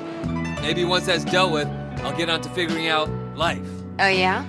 [0.62, 1.68] Maybe once that's dealt with,
[2.02, 3.66] I'll get on to figuring out life.
[3.98, 4.44] Oh, yeah?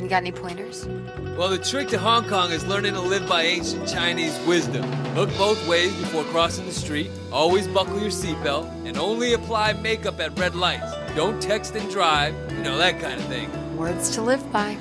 [0.00, 0.86] You got any pointers?
[1.36, 4.84] Well, the trick to Hong Kong is learning to live by ancient Chinese wisdom.
[5.14, 10.18] Look both ways before crossing the street, always buckle your seatbelt, and only apply makeup
[10.20, 10.90] at red lights.
[11.14, 13.50] Don't text and drive, you know, that kind of thing.
[13.76, 14.78] Words to live by.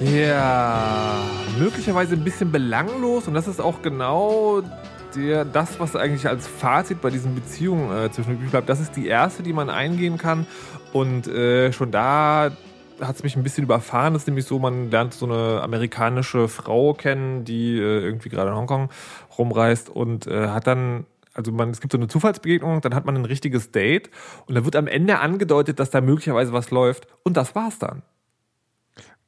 [0.00, 1.24] Ja,
[1.58, 4.62] möglicherweise ein bisschen belanglos und das ist auch genau
[5.14, 8.68] der, das, was eigentlich als Fazit bei diesen Beziehungen äh, zwischen übrig bleibt.
[8.68, 10.46] Das ist die erste, die man eingehen kann
[10.92, 12.50] und äh, schon da
[13.00, 14.12] hat es mich ein bisschen überfahren.
[14.12, 18.50] Das ist nämlich so, man lernt so eine amerikanische Frau kennen, die äh, irgendwie gerade
[18.50, 18.90] in Hongkong
[19.36, 23.14] rumreist und äh, hat dann also man, es gibt so eine Zufallsbegegnung, dann hat man
[23.14, 24.10] ein richtiges Date
[24.46, 28.02] und dann wird am Ende angedeutet, dass da möglicherweise was läuft und das war's dann.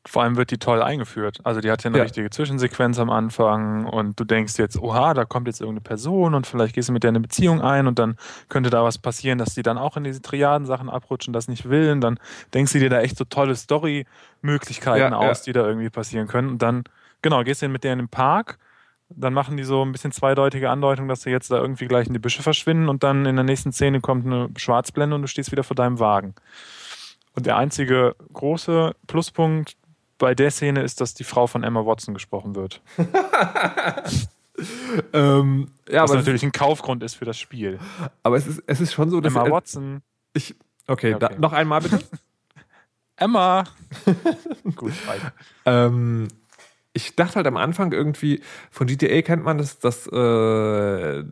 [0.06, 1.40] Vor allem wird die toll eingeführt.
[1.44, 2.04] Also die hat ja eine Ja.
[2.04, 6.46] richtige Zwischensequenz am Anfang und du denkst jetzt, oha, da kommt jetzt irgendeine Person und
[6.46, 8.16] vielleicht gehst du mit der eine Beziehung ein und dann
[8.48, 11.92] könnte da was passieren, dass die dann auch in diese Triaden-Sachen abrutschen, das nicht will.
[11.92, 12.18] Und dann
[12.54, 15.44] denkst du dir da echt so tolle Story-Möglichkeiten Ja, aus, ja.
[15.44, 16.48] die da irgendwie passieren können.
[16.48, 16.84] Und dann,
[17.20, 18.58] genau, gehst du mit der in den Park,
[19.10, 22.12] dann machen die so ein bisschen zweideutige Andeutung, dass sie jetzt da irgendwie gleich in
[22.14, 25.50] die Büsche verschwinden und dann in der nächsten Szene kommt eine Schwarzblende und du stehst
[25.52, 26.34] wieder vor deinem Wagen.
[27.34, 29.76] Und der einzige große Pluspunkt
[30.20, 32.80] bei der Szene ist, dass die Frau von Emma Watson gesprochen wird.
[35.14, 37.78] Ähm, ja, Was aber, natürlich ein Kaufgrund ist für das Spiel.
[38.22, 40.02] aber es ist, es ist schon so, dass Emma Watson.
[40.34, 40.54] ich
[40.86, 41.36] okay, Ja, Da, okay.
[41.38, 41.98] noch einmal bitte.
[43.16, 43.64] Emma!
[44.76, 45.32] Gut, weiter.
[45.64, 46.28] ähm,
[46.92, 51.24] ich dachte halt am Anfang irgendwie, von GTA kennt man das, dass, äh,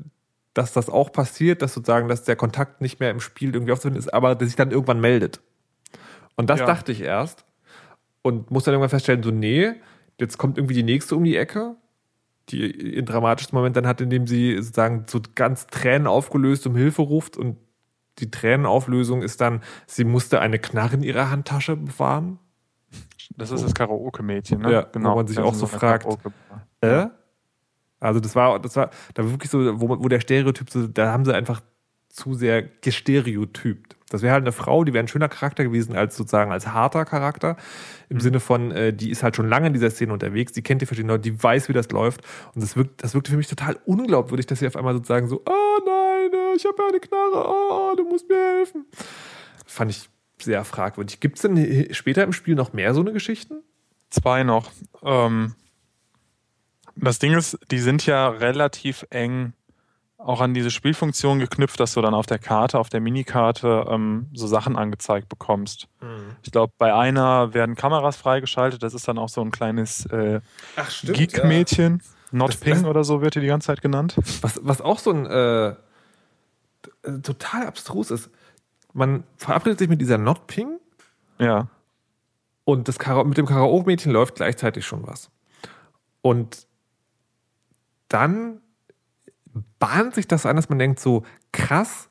[0.54, 3.98] dass das auch passiert, dass sozusagen, dass der Kontakt nicht mehr im Spiel irgendwie aufzufinden
[3.98, 5.40] ist, aber der sich dann irgendwann meldet.
[6.36, 6.66] Und das Ja.
[6.66, 7.44] dachte ich erst
[8.28, 9.72] und muss dann irgendwann feststellen, so, nee,
[10.20, 11.76] jetzt kommt irgendwie die nächste um die Ecke,
[12.48, 17.02] die ihren dramatischsten Moment dann hat, indem sie sozusagen so ganz Tränen aufgelöst um Hilfe
[17.02, 17.56] ruft und
[18.18, 22.38] die Tränenauflösung ist dann, sie musste eine Knarre in ihrer Handtasche bewahren.
[23.36, 24.72] Das ist das Karaoke-Mädchen, ne?
[24.72, 26.06] Ja, wo man sich Das auch so fragt.
[26.80, 27.06] Äh?
[28.00, 31.12] Also das war, das war, da war wirklich so, wo, wo der Stereotyp, so, da
[31.12, 31.60] haben sie einfach
[32.08, 33.96] zu sehr gestereotypt.
[34.10, 37.04] Das wäre halt eine Frau, die wäre ein schöner Charakter gewesen als sozusagen als harter
[37.04, 37.56] Charakter.
[38.08, 40.80] Im Sinne von, äh, die ist halt schon lange in dieser Szene unterwegs, die kennt
[40.80, 42.22] die verschiedenen Leute, die weiß, wie das läuft.
[42.54, 45.42] Und das, wirkt, das wirkte für mich total unglaubwürdig, dass sie auf einmal sozusagen so,
[45.44, 48.86] oh nein, äh, ich habe ja eine Knarre, oh, du musst mir helfen.
[49.66, 50.08] Fand ich
[50.42, 51.20] sehr fragwürdig.
[51.20, 53.62] Gibt es denn später im Spiel noch mehr so eine Geschichten?
[54.10, 54.70] Zwei noch.
[55.02, 55.54] Ähm,
[56.96, 59.52] das Ding ist, die sind ja relativ eng
[60.18, 64.26] auch an diese Spielfunktion geknüpft, dass du dann auf der Karte, auf der Minikarte ähm,
[64.34, 65.86] so Sachen angezeigt bekommst.
[66.00, 66.36] Mhm.
[66.42, 68.82] Ich glaube, bei einer werden Kameras freigeschaltet.
[68.82, 70.40] Das ist dann auch so ein kleines äh,
[71.04, 72.02] Geek-Mädchen.
[72.32, 74.16] Not Das- Ping das- oder so wird die die ganze Zeit genannt.
[74.42, 75.74] Was, was auch so ein äh,
[76.82, 78.28] t- total abstrus ist.
[78.92, 80.78] Man verabredet sich mit dieser Not Ping
[81.38, 81.68] Ja.
[82.64, 85.30] und das Kara mit dem Karaoke-Mädchen läuft gleichzeitig schon was.
[86.22, 86.66] Und
[88.08, 88.60] dann
[89.78, 92.08] bahnt sich das an, dass man denkt, so krass,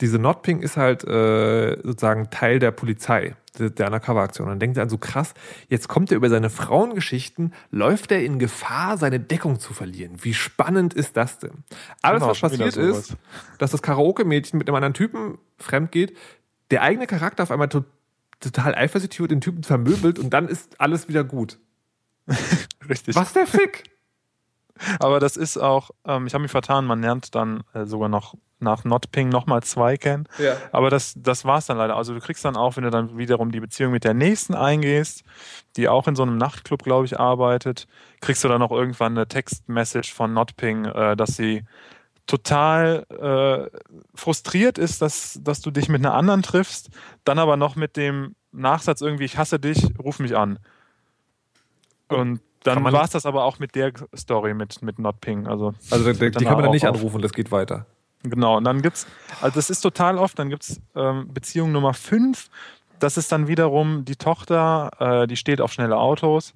[0.00, 4.46] diese Notping ist halt äh, sozusagen Teil der Polizei, der, der Undercover-Aktion.
[4.46, 5.32] Und dann denkt er an so krass,
[5.68, 10.12] jetzt kommt er über seine Frauengeschichten, läuft er in Gefahr, seine Deckung zu verlieren.
[10.22, 11.64] Wie spannend ist das denn?
[12.02, 13.16] Alles, Genau, was passiert ist,
[13.58, 16.16] dass das Karaoke-Mädchen mit einem anderen Typen fremd geht,
[16.70, 17.84] der eigene Charakter auf einmal to
[18.38, 21.58] total eifersüchtig wird, den Typen vermöbelt und dann ist alles wieder gut.
[22.88, 23.16] Richtig.
[23.16, 23.84] Was der Fick?
[25.00, 28.34] Aber das ist auch, ähm, ich habe mich vertan, man lernt dann äh, sogar noch
[28.58, 30.26] nach Notping nochmal zwei kennen.
[30.38, 30.56] Ja.
[30.72, 31.96] Aber das, das war es dann leider.
[31.96, 35.24] Also du kriegst dann auch, wenn du dann wiederum die Beziehung mit der nächsten eingehst,
[35.76, 37.86] die auch in so einem Nachtclub, glaube ich, arbeitet,
[38.20, 41.64] kriegst du dann auch irgendwann eine Textmessage von Notping, äh, dass sie
[42.26, 43.78] total äh,
[44.14, 46.90] frustriert ist, dass, dass du dich mit einer anderen triffst,
[47.24, 50.58] dann aber noch mit dem Nachsatz irgendwie, ich hasse dich, ruf mich an.
[52.08, 55.46] Und dann war es das aber auch mit der Story mit, mit Notping.
[55.46, 57.86] Also, Also die, die kann man dann nicht anrufen, das geht weiter.
[58.22, 59.06] Genau, und dann gibt's,
[59.40, 62.48] also das ist total oft, dann gibt's ähm, Beziehung Nummer 5.
[62.98, 66.54] Das ist dann wiederum die Tochter, äh, die steht auf schnelle Autos,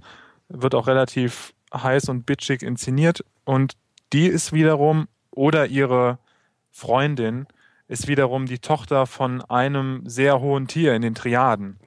[0.48, 3.24] wird auch relativ heiß und bitchig inszeniert.
[3.44, 3.76] Und
[4.12, 6.18] die ist wiederum, oder ihre
[6.70, 7.46] Freundin,
[7.88, 11.78] ist wiederum die Tochter von einem sehr hohen Tier in den Triaden.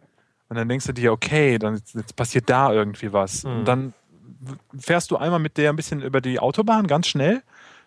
[0.49, 3.43] Und dann denkst du dir, okay, dann jetzt passiert da irgendwie was.
[3.43, 3.51] Mhm.
[3.51, 3.93] Und dann
[4.77, 7.41] fährst du einmal mit der ein bisschen über die Autobahn, ganz schnell.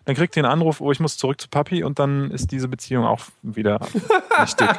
[0.05, 2.67] Dann kriegt ihr einen Anruf, oh, ich muss zurück zu Papi und dann ist diese
[2.67, 3.79] Beziehung auch wieder
[4.39, 4.69] wichtig.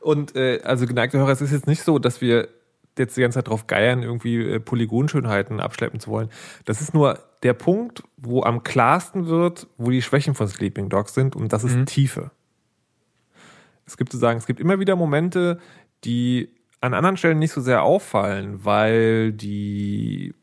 [0.00, 2.48] Und äh, also geneigte Hörer, es ist jetzt nicht so, dass wir
[2.98, 6.30] jetzt die ganze Zeit drauf geiern, irgendwie äh, Polygonschönheiten abschleppen zu wollen.
[6.64, 11.14] Das ist nur der Punkt, wo am klarsten wird, wo die Schwächen von Sleeping Dogs
[11.14, 11.86] sind und das ist Mhm.
[11.86, 12.30] Tiefe.
[13.86, 15.58] Es gibt sozusagen, es gibt immer wieder Momente,
[16.04, 16.50] die
[16.80, 20.34] an anderen Stellen nicht so sehr auffallen, weil die,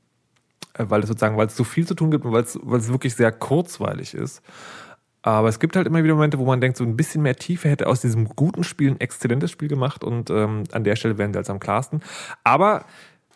[0.73, 2.79] äh, weil es sozusagen, weil es so viel zu tun gibt und weil es, weil
[2.79, 4.41] es wirklich sehr kurzweilig ist.
[5.23, 7.69] Aber es gibt halt immer wieder Momente, wo man denkt, so ein bisschen mehr Tiefe
[7.69, 11.33] hätte aus diesem guten Spiel ein exzellentes Spiel gemacht und ähm, an der Stelle wären
[11.33, 12.01] sie als am klarsten.
[12.43, 12.85] Aber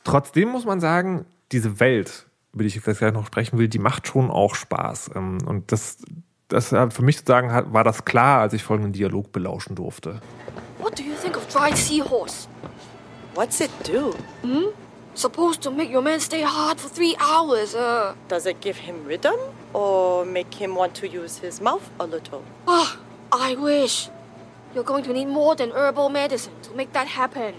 [0.03, 3.79] trotzdem muss man sagen, diese Welt, über die ich jetzt gleich noch sprechen will, die
[3.79, 5.11] macht schon auch Spaß.
[5.15, 5.97] Ähm, und das,
[6.47, 10.21] das für mich sozusagen war das klar, als ich folgenden Dialog belauschen durfte.
[10.79, 12.47] What do you think of dried seahorse?
[13.33, 14.11] What's it do?
[14.43, 14.69] Hmm?
[15.13, 18.15] Supposed to make your man stay hard for three hours, uh.
[18.27, 19.39] Does it give him rhythm
[19.73, 22.43] or make him want to use his mouth a little?
[22.67, 22.99] Ah,
[23.31, 24.09] I wish.
[24.75, 27.55] You're going to need more than herbal medicine to make that happen.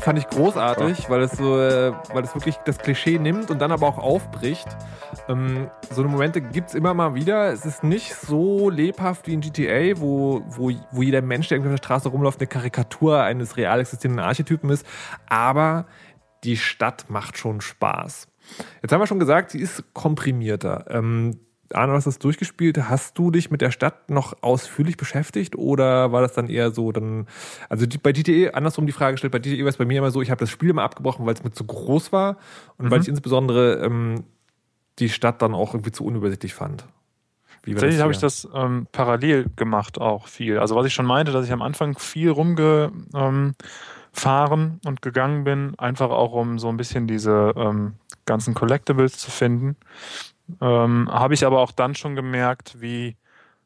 [0.00, 3.70] Fand ich großartig, weil es so, äh, weil es wirklich das Klischee nimmt und dann
[3.70, 4.66] aber auch aufbricht.
[5.28, 7.52] Ähm, so eine Momente gibt es immer mal wieder.
[7.52, 11.74] Es ist nicht so lebhaft wie in GTA, wo, wo, wo jeder Mensch, der irgendwie
[11.74, 14.86] auf der Straße rumläuft, eine Karikatur eines real existierenden Archetypen ist.
[15.28, 15.86] Aber
[16.44, 18.26] die Stadt macht schon Spaß.
[18.82, 20.86] Jetzt haben wir schon gesagt, sie ist komprimierter.
[20.88, 21.38] Ähm,
[21.72, 22.88] Arno, hast du das durchgespielt?
[22.88, 26.92] Hast du dich mit der Stadt noch ausführlich beschäftigt oder war das dann eher so,
[26.92, 27.26] dann,
[27.68, 30.10] also die, bei DTE, andersrum die Frage gestellt, bei DTE war es bei mir immer
[30.10, 32.38] so, ich habe das Spiel immer abgebrochen, weil es mir zu groß war
[32.78, 33.02] und weil Mhm.
[33.02, 34.24] ich insbesondere ähm,
[34.98, 36.84] die Stadt dann auch irgendwie zu unübersichtlich fand.
[37.66, 40.58] Tatsächlich habe ich das ähm, parallel gemacht auch viel.
[40.58, 43.54] Also was ich schon meinte, dass ich am Anfang viel rumgefahren
[44.14, 49.30] ähm, und gegangen bin, einfach auch um so ein bisschen diese ähm, ganzen Collectibles zu
[49.30, 49.76] finden.
[50.60, 53.16] Ähm, habe ich aber auch dann schon gemerkt, wie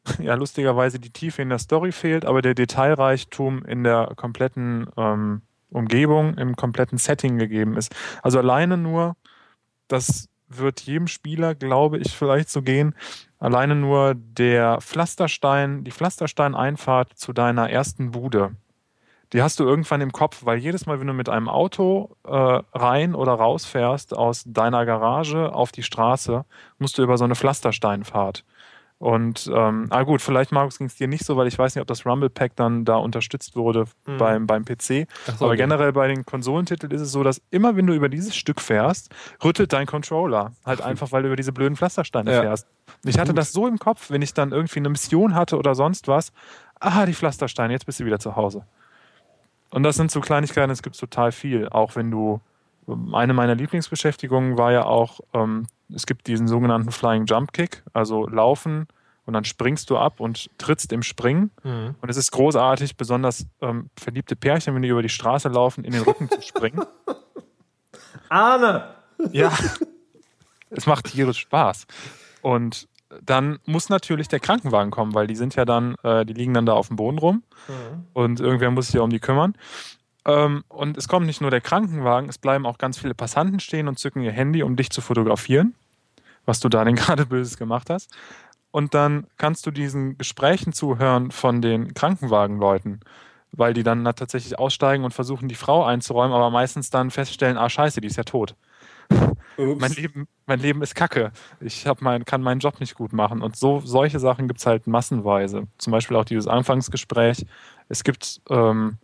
[0.18, 5.42] ja lustigerweise die Tiefe in der Story fehlt, aber der Detailreichtum in der kompletten ähm,
[5.70, 7.94] Umgebung, im kompletten Setting gegeben ist.
[8.22, 9.16] Also alleine nur,
[9.88, 12.94] das wird jedem Spieler, glaube ich, vielleicht so gehen,
[13.38, 18.56] alleine nur der Pflasterstein, die Pflastersteineinfahrt zu deiner ersten Bude.
[19.34, 22.30] Die hast du irgendwann im Kopf, weil jedes Mal, wenn du mit einem Auto äh,
[22.72, 26.44] rein oder raus fährst aus deiner Garage auf die Straße,
[26.78, 28.44] musst du über so eine Pflastersteinfahrt.
[28.98, 31.82] Und, ähm, ah gut, vielleicht, Markus, ging es dir nicht so, weil ich weiß nicht,
[31.82, 34.18] ob das Rumble Pack dann da unterstützt wurde Mhm.
[34.18, 35.08] beim, beim PC.
[35.26, 35.56] So, Aber okay.
[35.56, 39.12] generell bei den Konsolentiteln ist es so, dass immer, wenn du über dieses Stück fährst,
[39.42, 40.52] rüttelt dein Controller.
[40.64, 42.40] Halt einfach, weil du über diese blöden Pflastersteine Ja.
[42.40, 42.68] fährst.
[43.04, 43.38] Ich hatte Gut.
[43.38, 46.32] das so im Kopf, wenn ich dann irgendwie eine Mission hatte oder sonst was.
[46.78, 48.64] Aha, die Pflastersteine, jetzt bist du wieder zu Hause.
[49.74, 51.68] Und das sind so Kleinigkeiten, es gibt total viel.
[51.68, 52.40] Auch wenn du,
[53.12, 58.28] eine meiner Lieblingsbeschäftigungen war ja auch, ähm, es gibt diesen sogenannten Flying Jump Kick, also
[58.28, 58.86] laufen
[59.26, 61.50] und dann springst du ab und trittst im Springen.
[61.64, 61.96] Mhm.
[62.00, 65.90] Und es ist großartig, besonders ähm, verliebte Pärchen, wenn die über die Straße laufen, in
[65.90, 66.80] den Rücken zu springen.
[68.28, 68.94] Arne!
[69.32, 69.52] Ja,
[70.70, 71.88] es macht tierisch Spaß.
[72.42, 72.86] Und
[73.22, 76.66] dann muss natürlich der Krankenwagen kommen, weil die sind ja dann, äh, die liegen dann
[76.66, 77.42] da auf dem Boden rum
[78.12, 79.54] und irgendwer muss sich ja um die kümmern.
[80.26, 83.88] Ähm, und es kommt nicht nur der Krankenwagen, es bleiben auch ganz viele Passanten stehen
[83.88, 85.74] und zücken ihr Handy, um dich zu fotografieren,
[86.46, 88.10] was du da denn gerade Böses gemacht hast.
[88.70, 93.00] Und dann kannst du diesen Gesprächen zuhören von den Krankenwagenleuten,
[93.52, 97.56] weil die dann da tatsächlich aussteigen und versuchen, die Frau einzuräumen, aber meistens dann feststellen,
[97.56, 98.56] ah scheiße, die ist ja tot.
[99.56, 101.32] Mein Leben, mein Leben ist kacke.
[101.60, 103.42] Ich hab mein, kann meinen Job nicht gut machen.
[103.42, 105.66] Und so solche Sachen gibt es halt massenweise.
[105.78, 107.46] Zum Beispiel auch dieses Anfangsgespräch.
[107.88, 108.98] Es gibt, ähm,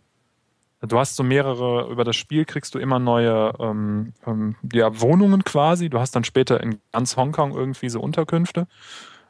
[0.81, 5.43] du hast so mehrere, über das Spiel kriegst du immer neue ähm, ähm, ja, Wohnungen
[5.43, 5.89] quasi.
[5.89, 8.67] Du hast dann später in ganz Hongkong irgendwie so Unterkünfte.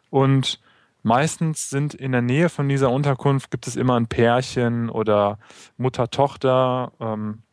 [0.09, 0.59] Und
[1.03, 5.39] meistens sind in der Nähe von dieser Unterkunft gibt es immer ein Pärchen oder
[5.77, 6.91] Mutter-Tochter.
[6.99, 7.43] Ähm,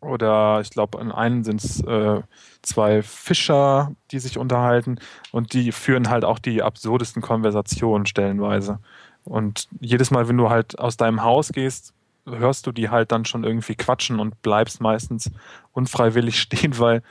[0.00, 2.20] oder ich glaube, in einem sind es äh,
[2.62, 4.98] zwei Fischer, die sich unterhalten
[5.32, 8.78] und die führen halt auch die absurdesten Konversationen stellenweise.
[9.24, 11.94] Und jedes Mal, wenn du halt aus deinem Haus gehst,
[12.26, 15.30] hörst du die halt dann schon irgendwie quatschen und bleibst meistens
[15.72, 17.02] unfreiwillig stehen, weil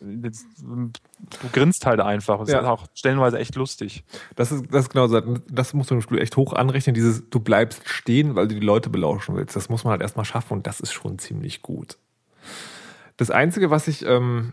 [0.00, 2.40] du grinst halt einfach.
[2.40, 2.60] Es Ja.
[2.60, 4.04] ist auch stellenweise echt lustig.
[4.36, 5.20] Das ist, das ist genau so.
[5.50, 6.94] Das musst du im Spiel echt hoch anrechnen.
[6.94, 9.56] Dieses, du bleibst stehen, weil du die Leute belauschen willst.
[9.56, 11.98] Das muss man halt erstmal schaffen und das ist schon ziemlich gut.
[13.16, 14.52] Das Einzige, was ich, ähm,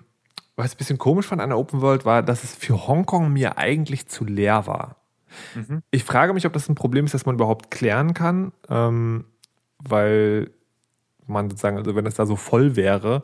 [0.56, 3.32] was ich ein bisschen komisch fand an der Open World, war, dass es für Hongkong
[3.32, 4.96] mir eigentlich zu leer war.
[5.54, 5.84] Mhm.
[5.92, 9.26] Ich frage mich, ob das ein Problem ist, das man überhaupt klären kann, ähm,
[9.80, 10.52] weil
[11.28, 13.24] man sozusagen, also wenn es da so voll wäre,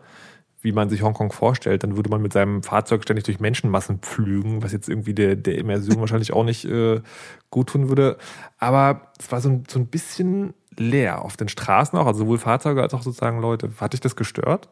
[0.62, 4.64] wie man sich Hongkong vorstellt, dann würde man mit seinem Fahrzeug ständig durch Menschenmassen pflügen,
[4.64, 7.02] was jetzt irgendwie der, der Immersion wahrscheinlich auch nicht äh,
[7.50, 8.18] gut tun würde.
[8.58, 12.38] Aber es war so ein, so ein bisschen leer auf den Straßen auch, also sowohl
[12.38, 13.72] Fahrzeuge als auch sozusagen Leute.
[13.80, 14.70] Hat dich das gestört?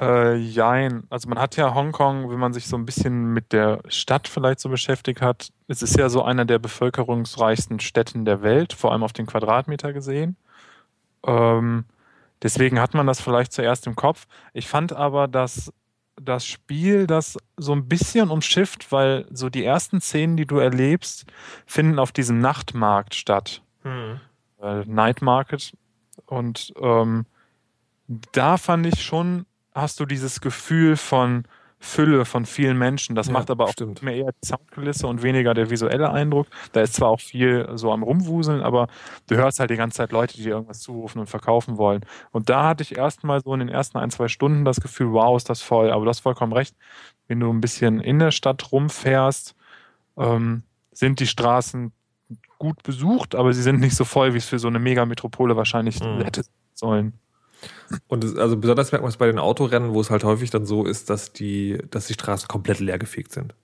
[0.00, 1.04] Äh, jein.
[1.08, 4.60] Also man hat ja Hongkong, wenn man sich so ein bisschen mit der Stadt vielleicht
[4.60, 9.02] so beschäftigt hat, es ist ja so einer der bevölkerungsreichsten Städten der Welt, vor allem
[9.02, 10.36] auf den Quadratmeter gesehen.
[11.26, 11.84] Ähm,
[12.42, 14.26] deswegen hat man das vielleicht zuerst im Kopf.
[14.52, 15.72] Ich fand aber, dass
[16.20, 21.26] das Spiel das so ein bisschen umschifft, weil so die ersten Szenen, die du erlebst,
[21.66, 23.62] finden auf diesem Nachtmarkt statt.
[24.62, 25.72] äh, Night Market.
[26.26, 27.26] Und ähm,
[28.32, 31.44] da fand ich schon, hast du dieses Gefühl von
[31.78, 33.14] Fülle von vielen Menschen.
[33.14, 34.02] Das Ja, macht aber auch stimmt.
[34.02, 36.46] mehr eher die Soundkulisse und weniger der visuelle Eindruck.
[36.72, 38.88] Da ist zwar auch viel so am Rumwuseln, aber
[39.28, 42.04] du hörst halt die ganze Zeit Leute, die dir irgendwas zurufen und verkaufen wollen.
[42.32, 45.36] Und da hatte ich erstmal so in den ersten ein, zwei Stunden das Gefühl, wow,
[45.36, 45.90] ist das voll.
[45.90, 46.74] Aber du hast vollkommen recht.
[47.28, 49.54] Wenn du ein bisschen in der Stadt rumfährst,
[50.16, 50.62] ähm,
[50.92, 51.92] sind die Straßen
[52.58, 56.00] gut besucht, aber sie sind nicht so voll, wie es für so eine Megametropole wahrscheinlich
[56.00, 56.22] Mhm.
[56.22, 56.42] hätte
[56.74, 57.12] sollen.
[58.08, 60.66] Und es, also besonders merkt man es bei den Autorennen, wo es halt häufig dann
[60.66, 63.54] so ist, dass die, dass die Straßen komplett leergefegt sind.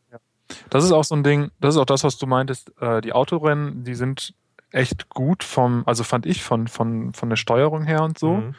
[0.70, 2.72] Das ist auch so ein Ding, das ist auch das, was du meintest.
[2.80, 4.34] Äh, die Autorennen, die sind
[4.70, 8.34] echt gut vom, also fand ich von, von, von der Steuerung her und so.
[8.34, 8.54] Mhm.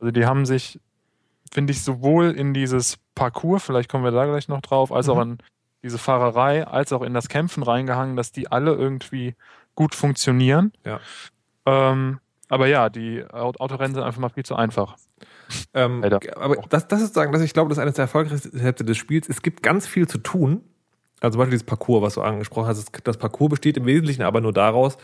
[0.00, 0.80] Also die haben sich,
[1.50, 5.16] finde ich, sowohl in dieses Parcours, vielleicht kommen wir da gleich noch drauf, als auch
[5.16, 5.32] Mhm.
[5.32, 5.38] in
[5.82, 9.34] diese Fahrerei, als auch in das Kämpfen reingehangen, dass die alle irgendwie
[9.74, 10.72] gut funktionieren.
[10.84, 11.00] Ja.
[11.66, 14.96] Ähm, aber ja, die Au- Autorennen sind einfach mal viel zu einfach.
[15.74, 16.02] Ähm,
[16.36, 18.96] aber das, das ist sagen, dass ich glaube, das ist eines der erfolgreichsten Hälfte des
[18.96, 19.28] Spiels.
[19.28, 20.62] Es gibt ganz viel zu tun.
[21.20, 22.90] Also zum Beispiel dieses Parcours, was du angesprochen hast.
[23.04, 24.98] Das- Parcours besteht im Wesentlichen aber nur daraus,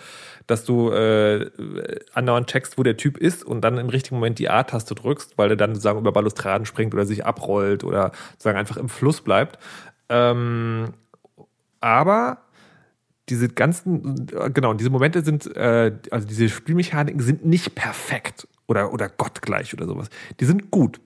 [0.47, 1.51] dass du äh,
[2.13, 5.49] andauernd checkst, wo der Typ ist und dann im richtigen Moment die A-Taste drückst, weil
[5.49, 9.59] der dann sozusagen über Balustraden springt oder sich abrollt oder sozusagen einfach im Fluss bleibt.
[10.09, 10.91] Ähm,
[11.81, 12.39] aber
[13.29, 18.93] diese ganzen, äh, genau, diese Momente sind, äh, also diese Spielmechaniken sind nicht perfekt oder,
[18.93, 20.09] oder gottgleich oder sowas.
[20.41, 21.01] Die sind gut.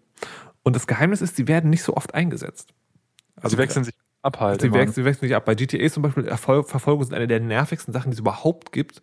[0.62, 2.74] Und das Geheimnis ist, sie werden nicht so oft eingesetzt.
[3.36, 4.60] Also sie wechseln sich ab halt.
[4.60, 5.44] Sie wechseln, sie wechseln sich ab.
[5.44, 9.02] Bei GTA zum Beispiel Erfolg, Verfolgung sind eine der nervigsten Sachen, die es überhaupt gibt.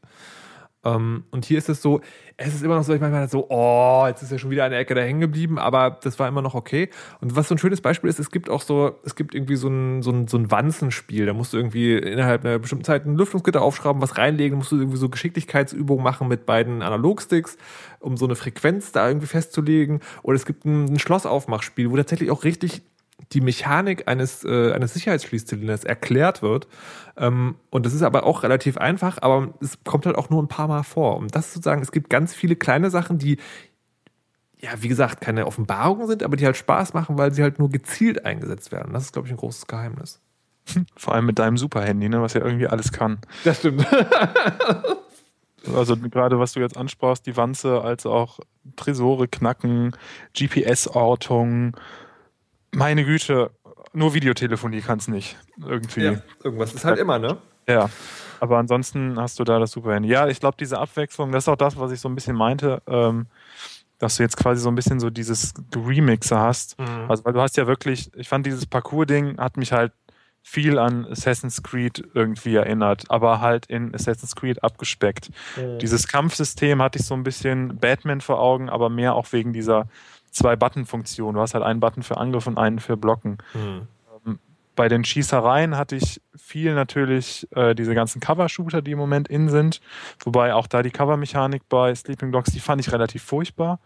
[0.85, 2.01] Ähm, und hier ist es so,
[2.37, 4.75] es ist immer noch so, ich manchmal so, oh, jetzt ist ja schon wieder eine
[4.75, 6.89] Ecke da hängen geblieben, aber das war immer noch okay.
[7.21, 9.67] Und was so ein schönes Beispiel ist, es gibt auch so, es gibt irgendwie so
[9.67, 11.25] ein, so ein, so ein Wanzenspiel.
[11.25, 14.77] Da musst du irgendwie innerhalb einer bestimmten Zeit ein Lüftungsgitter aufschrauben, was reinlegen, musst du
[14.77, 17.57] irgendwie so Geschicklichkeitsübungen machen mit beiden Analogsticks,
[17.99, 20.01] um so eine Frequenz da irgendwie festzulegen.
[20.21, 22.83] Oder es gibt ein, ein Schlossaufmachspiel, wo tatsächlich auch richtig
[23.31, 26.67] die Mechanik eines, äh, eines Sicherheitsschließzylinders erklärt wird.
[27.17, 30.47] Ähm, und das ist aber auch relativ einfach, aber es kommt halt auch nur ein
[30.47, 31.17] paar Mal vor.
[31.17, 33.37] Und das sozusagen, es gibt ganz viele kleine Sachen, die,
[34.59, 37.69] ja, wie gesagt, keine Offenbarungen sind, aber die halt Spaß machen, weil sie halt nur
[37.69, 38.93] gezielt eingesetzt werden.
[38.93, 40.21] Das ist, glaube ich, ein großes Geheimnis.
[40.95, 43.19] Vor allem mit deinem Superhandy, ne, was ja irgendwie alles kann.
[43.43, 43.85] Das stimmt.
[45.73, 48.39] Also gerade was du jetzt ansprachst, die Wanze, als auch
[48.75, 49.95] Tresore knacken,
[50.37, 51.75] GPS-Ortung,
[52.75, 53.51] meine Güte,
[53.93, 55.37] nur Videotelefonie kann es nicht.
[55.65, 56.03] Irgendwie.
[56.03, 57.37] Ja, irgendwas ist halt immer, ne?
[57.67, 57.89] Ja.
[58.39, 60.09] Aber ansonsten hast du da das super Handy.
[60.09, 62.81] Ja, ich glaube, diese Abwechslung, das ist auch das, was ich so ein bisschen meinte,
[62.87, 63.27] ähm,
[63.97, 66.77] dass du jetzt quasi so ein bisschen so dieses Remixer hast.
[66.77, 67.09] Mhm.
[67.09, 69.93] Also, weil du hast ja wirklich, ich fand dieses Parcours-Ding hat mich halt
[70.41, 75.31] viel an Assassin's Creed irgendwie erinnert, aber halt in Assassin's Creed abgespeckt.
[75.57, 75.79] Mhm.
[75.79, 79.87] Dieses Kampfsystem hatte ich so ein bisschen Batman vor Augen, aber mehr auch wegen dieser
[80.35, 81.35] zwei Button-Funktion.
[81.35, 83.37] Du hast halt einen Button für Angriff und einen für Blocken.
[83.53, 83.87] Mhm.
[84.25, 84.39] Ähm,
[84.75, 89.49] bei den Schießereien hatte ich viel natürlich äh, diese ganzen Cover-Shooter, die im Moment in
[89.49, 89.81] sind.
[90.23, 93.79] Wobei auch da die Cover-Mechanik bei Sleeping Dogs, die fand ich relativ furchtbar.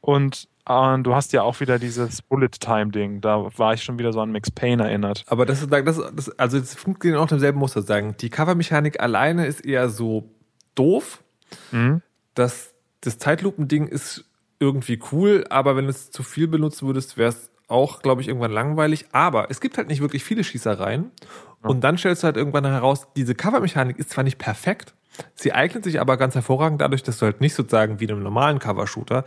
[0.00, 3.22] Und äh, du hast ja auch wieder dieses Bullet-Time-Ding.
[3.22, 5.24] Da war ich schon wieder so an Max Payne erinnert.
[5.26, 8.16] Aber das ist, das, das, also es funktioniert auch demselben Muster sagen.
[8.20, 10.30] Die Cover-Mechanik alleine ist eher so
[10.74, 11.22] doof.
[11.72, 12.02] Mhm.
[12.34, 14.26] Das, das Zeitlupending ist
[14.58, 18.28] irgendwie cool, aber wenn du es zu viel benutzen würdest, wäre es auch, glaube ich,
[18.28, 19.06] irgendwann langweilig.
[19.12, 21.10] Aber es gibt halt nicht wirklich viele Schießereien.
[21.62, 24.94] Und dann stellst du halt irgendwann heraus, diese Cover-Mechanik ist zwar nicht perfekt,
[25.34, 28.22] sie eignet sich aber ganz hervorragend dadurch, dass du halt nicht sozusagen wie in einem
[28.22, 29.24] normalen Cover-Shooter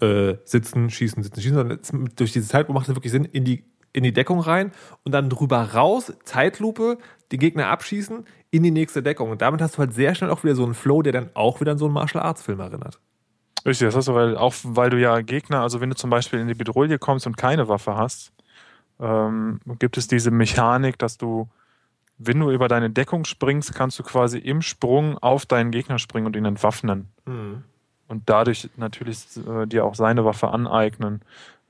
[0.00, 3.64] äh, sitzen, schießen, sitzen, schießen, sondern durch diese Zeitlupe macht es wirklich Sinn, in die,
[3.92, 4.72] in die Deckung rein
[5.04, 6.98] und dann drüber raus, Zeitlupe,
[7.32, 9.30] die Gegner abschießen, in die nächste Deckung.
[9.30, 11.60] Und damit hast du halt sehr schnell auch wieder so einen Flow, der dann auch
[11.60, 13.00] wieder an so einen Martial-Arts-Film erinnert.
[13.68, 16.40] Richtig, das hast du, weil, auch weil du ja Gegner, also wenn du zum Beispiel
[16.40, 18.32] in die Bedrohung kommst und keine Waffe hast,
[18.98, 21.48] ähm, gibt es diese Mechanik, dass du,
[22.16, 26.26] wenn du über deine Deckung springst, kannst du quasi im Sprung auf deinen Gegner springen
[26.26, 27.08] und ihn entwaffnen.
[28.08, 31.20] Und dadurch natürlich äh, dir auch seine Waffe aneignen.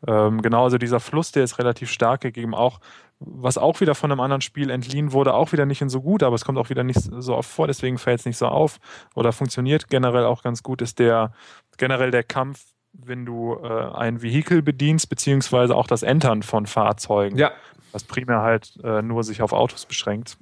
[0.06, 2.54] Ähm, genau, also dieser Fluss, der ist relativ stark gegeben.
[2.54, 2.78] Auch,
[3.20, 6.22] was auch wieder von einem anderen Spiel entliehen wurde, auch wieder nicht in so gut,
[6.22, 8.78] aber es kommt auch wieder nicht so oft vor, deswegen fällt es nicht so auf
[9.14, 11.32] oder funktioniert generell auch ganz gut, ist der
[11.78, 17.36] generell der Kampf, wenn du äh, ein Vehikel bedienst, beziehungsweise auch das Entern von Fahrzeugen.
[17.38, 17.52] Ja.
[17.92, 20.36] Was primär halt äh, nur sich auf Autos beschränkt.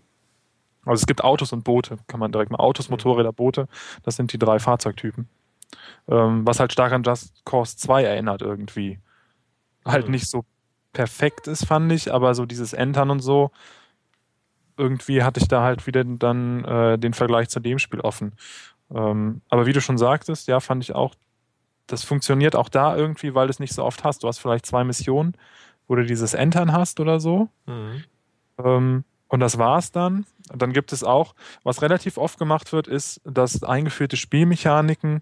[0.85, 2.59] Also es gibt Autos und Boote, kann man direkt mal.
[2.59, 3.68] Autos, Motorräder, Boote,
[4.05, 5.29] das sind die drei Fahrzeugtypen.
[6.09, 9.01] Ähm, was halt stark an Just Cause 2 erinnert irgendwie.
[9.85, 10.12] Halt Mhm.
[10.12, 10.45] nicht so
[10.97, 13.51] perfekt ist, fand ich, aber so dieses Entern und so,
[14.78, 18.32] irgendwie hatte ich da halt wieder dann äh, den Vergleich zu dem Spiel offen.
[18.90, 21.14] Ähm, aber wie du schon sagtest, ja, fand ich auch,
[21.86, 24.22] das funktioniert auch da irgendwie, weil du es nicht so oft hast.
[24.22, 25.34] Du hast vielleicht zwei Missionen,
[25.86, 27.51] wo du dieses Entern hast oder so.
[28.59, 30.24] Ähm, und das war's dann.
[30.51, 35.20] Und dann gibt es auch, was relativ oft gemacht wird, ist, dass eingeführte Spielmechaniken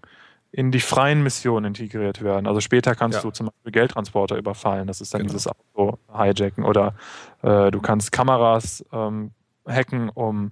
[0.55, 2.47] in die freien Missionen integriert werden.
[2.47, 3.21] Also später kannst Ja.
[3.23, 4.87] du zum Beispiel Geldtransporter überfallen.
[4.87, 6.63] Das ist dann dieses Auto hijacken.
[6.63, 6.93] Oder
[7.41, 9.31] äh, du kannst Kameras ähm,
[9.67, 10.51] hacken, um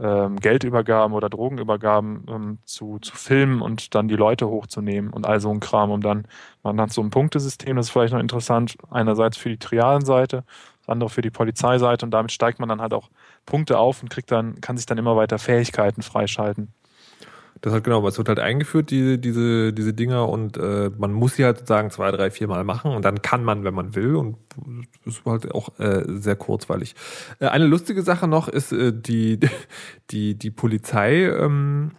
[0.00, 5.38] ähm, Geldübergaben oder Drogenübergaben ähm, zu, zu filmen und dann die Leute hochzunehmen und all
[5.38, 5.90] so ein Kram.
[5.90, 6.24] Und dann,
[6.62, 10.44] man hat so ein Punktesystem, das ist vielleicht noch interessant, einerseits für die trialen Seite,
[10.80, 13.10] das andere für die Polizeiseite und damit steigt man dann halt auch
[13.44, 16.72] Punkte auf und kriegt dann, kann sich dann immer weiter Fähigkeiten freischalten.
[17.62, 21.12] Das halt genau, aber es wird halt eingeführt, diese, diese, diese Dinger, und äh, man
[21.12, 23.94] muss sie halt sozusagen zwei, drei, vier Mal machen und dann kann man, wenn man
[23.94, 24.16] will.
[24.16, 24.36] Und
[25.04, 26.96] das ist halt auch äh, sehr kurzweilig.
[27.38, 29.38] Äh, eine lustige Sache noch ist äh, die,
[30.10, 31.92] die, die Polizei, ähm,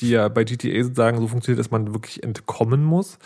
[0.00, 3.20] die ja bei GTA sozusagen so funktioniert, dass man wirklich entkommen muss.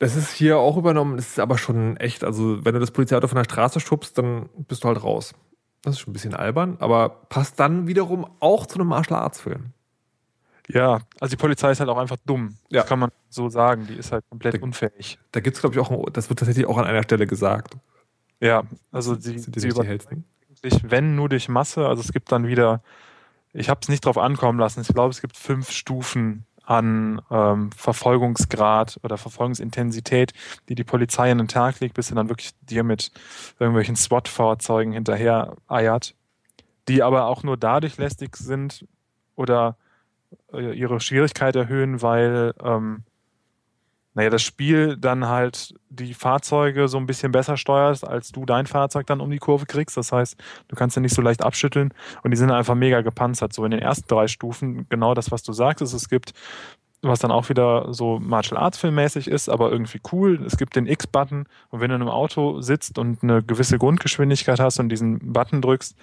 [0.00, 3.28] Das ist hier auch übernommen, das ist aber schon echt, also wenn du das Polizeiauto
[3.28, 5.32] von der Straße schubst, dann bist du halt raus.
[5.82, 9.40] Das ist schon ein bisschen albern, aber passt dann wiederum auch zu einem Martial Arts
[9.40, 9.72] Film.
[10.68, 12.56] Ja, also die Polizei ist halt auch einfach dumm.
[12.70, 12.80] Ja.
[12.80, 13.86] Das kann man so sagen.
[13.86, 15.18] Die ist halt komplett unfähig.
[15.32, 17.76] Da gibt es, glaube ich, auch, das wird tatsächlich auch an einer Stelle gesagt.
[18.40, 20.24] Ja, also sie, Sind die sie nicht die über hellsten?
[20.64, 21.86] eigentlich, wenn nur durch Masse.
[21.86, 22.82] Also es gibt dann wieder,
[23.52, 24.80] ich habe es nicht drauf ankommen lassen.
[24.80, 30.32] Ich glaube, es gibt fünf Stufen an ähm, Verfolgungsgrad oder Verfolgungsintensität,
[30.68, 33.10] die die Polizei an den Tag legt, bis sie dann wirklich dir mit
[33.58, 36.14] irgendwelchen SWAT-Fahrzeugen hinterher eiert,
[36.88, 38.86] die aber auch nur dadurch lästig sind
[39.36, 39.76] oder
[40.52, 43.04] ihre Schwierigkeit erhöhen, weil ähm,
[44.14, 48.66] naja, das Spiel dann halt die Fahrzeuge so ein bisschen besser steuert, als du dein
[48.66, 49.96] Fahrzeug dann um die Kurve kriegst.
[49.96, 50.36] Das heißt,
[50.68, 53.52] du kannst ja nicht so leicht abschütteln und die sind einfach mega gepanzert.
[53.52, 56.32] So in den ersten drei Stufen genau das, was du sagst, ist, es gibt
[57.06, 60.42] was dann auch wieder so Martial Arts Filmmäßig ist, aber irgendwie cool.
[60.46, 64.58] Es gibt den X-Button und wenn du in einem Auto sitzt und eine gewisse Grundgeschwindigkeit
[64.58, 65.96] hast und diesen Button drückst,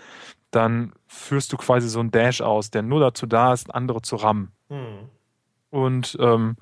[0.52, 4.18] dann führst du quasi so einen Dash aus, der nur dazu da ist, andere zu
[4.18, 4.52] rammen.
[4.70, 5.10] Hm.
[5.70, 6.58] Und ähm,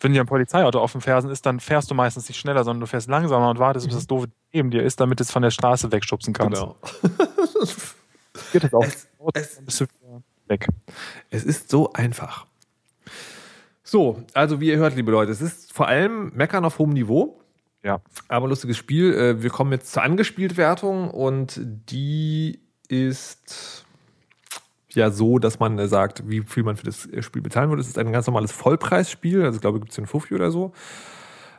[0.00, 2.80] wenn dir ein Polizeiauto auf den Fersen ist, dann fährst du meistens nicht schneller, sondern
[2.80, 5.50] du fährst langsamer und wartest, bis das doofe neben dir ist, damit es von der
[5.50, 6.62] Straße wegschubsen kannst.
[6.62, 6.76] Genau.
[8.52, 8.84] Geht das auch.
[9.34, 9.86] Es, es, du
[10.46, 10.68] weg.
[11.30, 12.46] es ist so einfach.
[13.82, 17.40] So, also wie ihr hört, liebe Leute, es ist vor allem Meckern auf hohem Niveau.
[17.82, 18.00] Ja.
[18.28, 19.14] Aber lustiges Spiel.
[19.14, 23.84] Äh, Wir kommen jetzt zur Angespielt-Wertung und die ist
[24.94, 27.80] ja so, dass man äh, sagt, wie viel man für das äh, Spiel bezahlen würde.
[27.80, 30.72] Es ist ein ganz normales Vollpreisspiel, also ich glaube, gibt es den Fuffi oder so.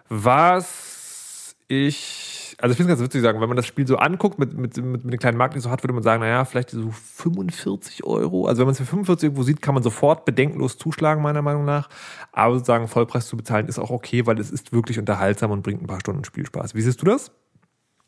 [0.10, 4.40] Was ich, also ich finde es ganz witzig sagen, wenn man das Spiel so anguckt,
[4.40, 6.44] mit, mit, mit, mit den kleinen Marken, die es so hat, würde man sagen, naja,
[6.46, 8.48] vielleicht so 45 Euro.
[8.48, 11.66] Also wenn man es für 45 irgendwo sieht, kann man sofort bedenkenlos zuschlagen, meiner Meinung
[11.66, 11.90] nach.
[12.32, 15.84] Aber sozusagen Vollpreis zu bezahlen ist auch okay, weil es ist wirklich unterhaltsam und bringt
[15.84, 16.74] ein paar Stunden Spielspaß.
[16.74, 17.32] Wie siehst du das?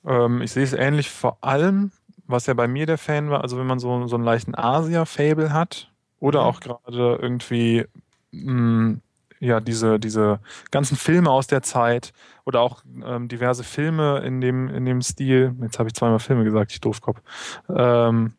[0.05, 1.91] Ähm, ich sehe es ähnlich vor allem,
[2.31, 5.53] was ja bei mir der Fan war, also wenn man so, so einen leichten Asia-Fable
[5.53, 7.85] hat oder auch gerade irgendwie
[8.31, 8.97] mh,
[9.39, 12.13] ja diese, diese ganzen Filme aus der Zeit
[12.45, 16.43] oder auch ähm, diverse Filme in dem, in dem Stil, jetzt habe ich zweimal Filme
[16.43, 17.21] gesagt, ich Doofkopf,
[17.69, 18.33] ähm,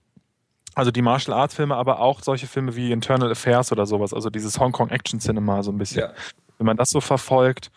[0.74, 4.30] also die Martial Arts Filme, aber auch solche Filme wie Internal Affairs oder sowas, also
[4.30, 6.02] dieses Hongkong Action Cinema so ein bisschen.
[6.58, 7.70] Wenn man das so verfolgt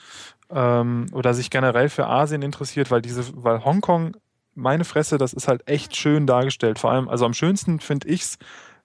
[0.49, 4.15] ähm, oder sich generell für Asien interessiert, weil diese, weil Hongkong,
[4.55, 6.79] meine Fresse, das ist halt echt schön dargestellt.
[6.79, 8.37] Vor allem, also am schönsten finde ich's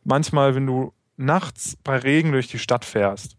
[0.04, 3.36] manchmal, wenn du nachts bei Regen durch die Stadt fährst.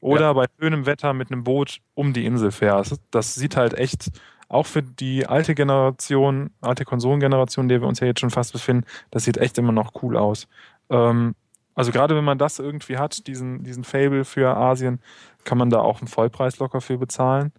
[0.00, 0.32] Oder Ja.
[0.34, 3.00] bei schönem Wetter mit einem Boot um die Insel fährst.
[3.10, 4.10] Das sieht halt echt,
[4.48, 8.52] auch für die alte Generation, alte Konsolengeneration, in der wir uns ja jetzt schon fast
[8.52, 10.46] befinden, das sieht echt immer noch cool aus.
[10.90, 11.34] Ähm,
[11.74, 15.00] also gerade wenn man das irgendwie hat, diesen, diesen Fable für Asien,
[15.44, 17.52] kann man da auch einen Vollpreis locker für bezahlen.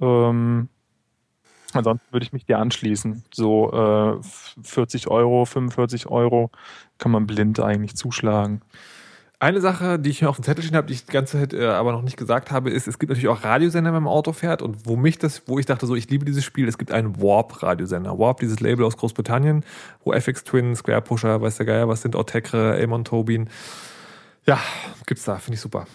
[0.00, 0.68] Ähm,
[1.72, 3.24] ansonsten würde ich mich dir anschließen.
[3.32, 6.50] So äh, 40 Euro, 45 Euro
[6.98, 8.62] kann man blind eigentlich zuschlagen.
[9.40, 11.52] Eine Sache, die ich mir auf dem Zettel stehen habe, die ich die ganze Zeit
[11.52, 14.32] äh, aber noch nicht gesagt habe, ist, es gibt natürlich auch Radiosender, wenn man Auto
[14.32, 14.62] fährt.
[14.62, 17.22] Und wo mich das, wo ich dachte, so, ich liebe dieses Spiel, es gibt einen
[17.22, 18.18] Warp-Radiosender.
[18.18, 19.64] Warp, dieses Label aus Großbritannien,
[20.02, 23.48] wo FX Twin, Square Pusher, weiß der Geier, was sind, Autekre, Amon Tobin.
[24.44, 24.58] Ja,
[25.06, 25.86] gibt's da, finde ich super.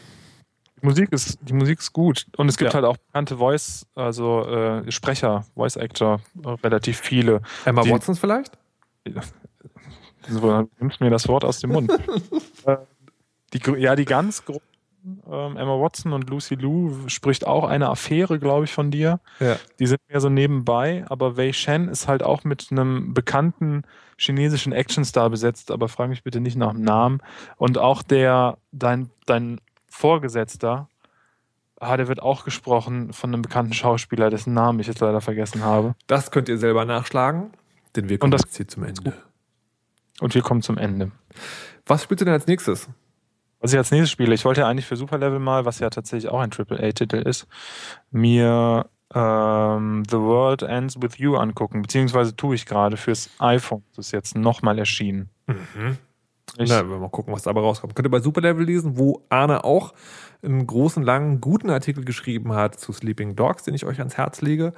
[0.84, 2.26] Die Musik ist, die Musik ist gut.
[2.36, 2.76] Und es gibt Ja.
[2.76, 7.42] halt auch bekannte Voice, also äh, Sprecher, Voice Actor, äh, relativ viele.
[7.64, 8.58] Emma Die- Watsons vielleicht?
[10.30, 11.92] So, nimmst mir das Wort aus dem Mund.
[12.66, 12.78] Äh,
[13.54, 14.62] die, ja, die ganz großen,
[15.30, 19.20] ähm, Emma Watson und Lucy Liu spricht auch eine Affäre, glaube ich, von dir.
[19.42, 19.58] Ja.
[19.80, 23.84] Die sind mehr so nebenbei, aber Wei Shen ist halt auch mit einem bekannten
[24.18, 27.20] chinesischen Actionstar besetzt, aber frag mich bitte nicht nach dem Namen.
[27.58, 29.60] Und auch der, dein, dein
[29.94, 30.90] Vorgesetzter,
[31.80, 35.64] ah, der wird auch gesprochen von einem bekannten Schauspieler, dessen Namen ich jetzt leider vergessen
[35.64, 35.94] habe.
[36.08, 37.52] Das könnt ihr selber nachschlagen,
[37.96, 39.14] denn wir kommen das- jetzt hier zum Ende.
[40.20, 41.12] Und wir kommen zum Ende.
[41.86, 42.90] Was spielst du denn als nächstes?
[43.60, 45.90] Was ich als nächstes spiele, ich wollte ja eigentlich für Super Level mal, was ja
[45.92, 47.48] tatsächlich auch ein AAA-Titel ist,
[48.12, 53.84] mir ähm, The World Ends With You angucken, beziehungsweise tue ich gerade fürs iPhone.
[53.96, 55.30] Das ist jetzt nochmal erschienen.
[55.46, 55.98] Mhm.
[56.58, 57.96] Ich- Na, wir mal gucken, was dabei rauskommt.
[57.96, 59.94] Könnt ihr bei Superlevel lesen, wo Arne auch
[60.44, 64.42] einen großen, langen, guten Artikel geschrieben hat zu Sleeping Dogs, den ich euch ans Herz
[64.42, 64.74] lege.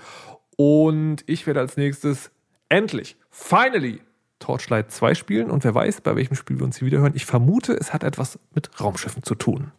[0.58, 2.32] Und ich werde als nächstes
[2.70, 4.02] endlich, finally,
[4.40, 5.50] Torchlight 2 spielen.
[5.52, 7.14] Und wer weiß, bei welchem Spiel wir uns hier wiederhören.
[7.16, 9.72] Ich vermute, es hat etwas mit Raumschiffen zu tun.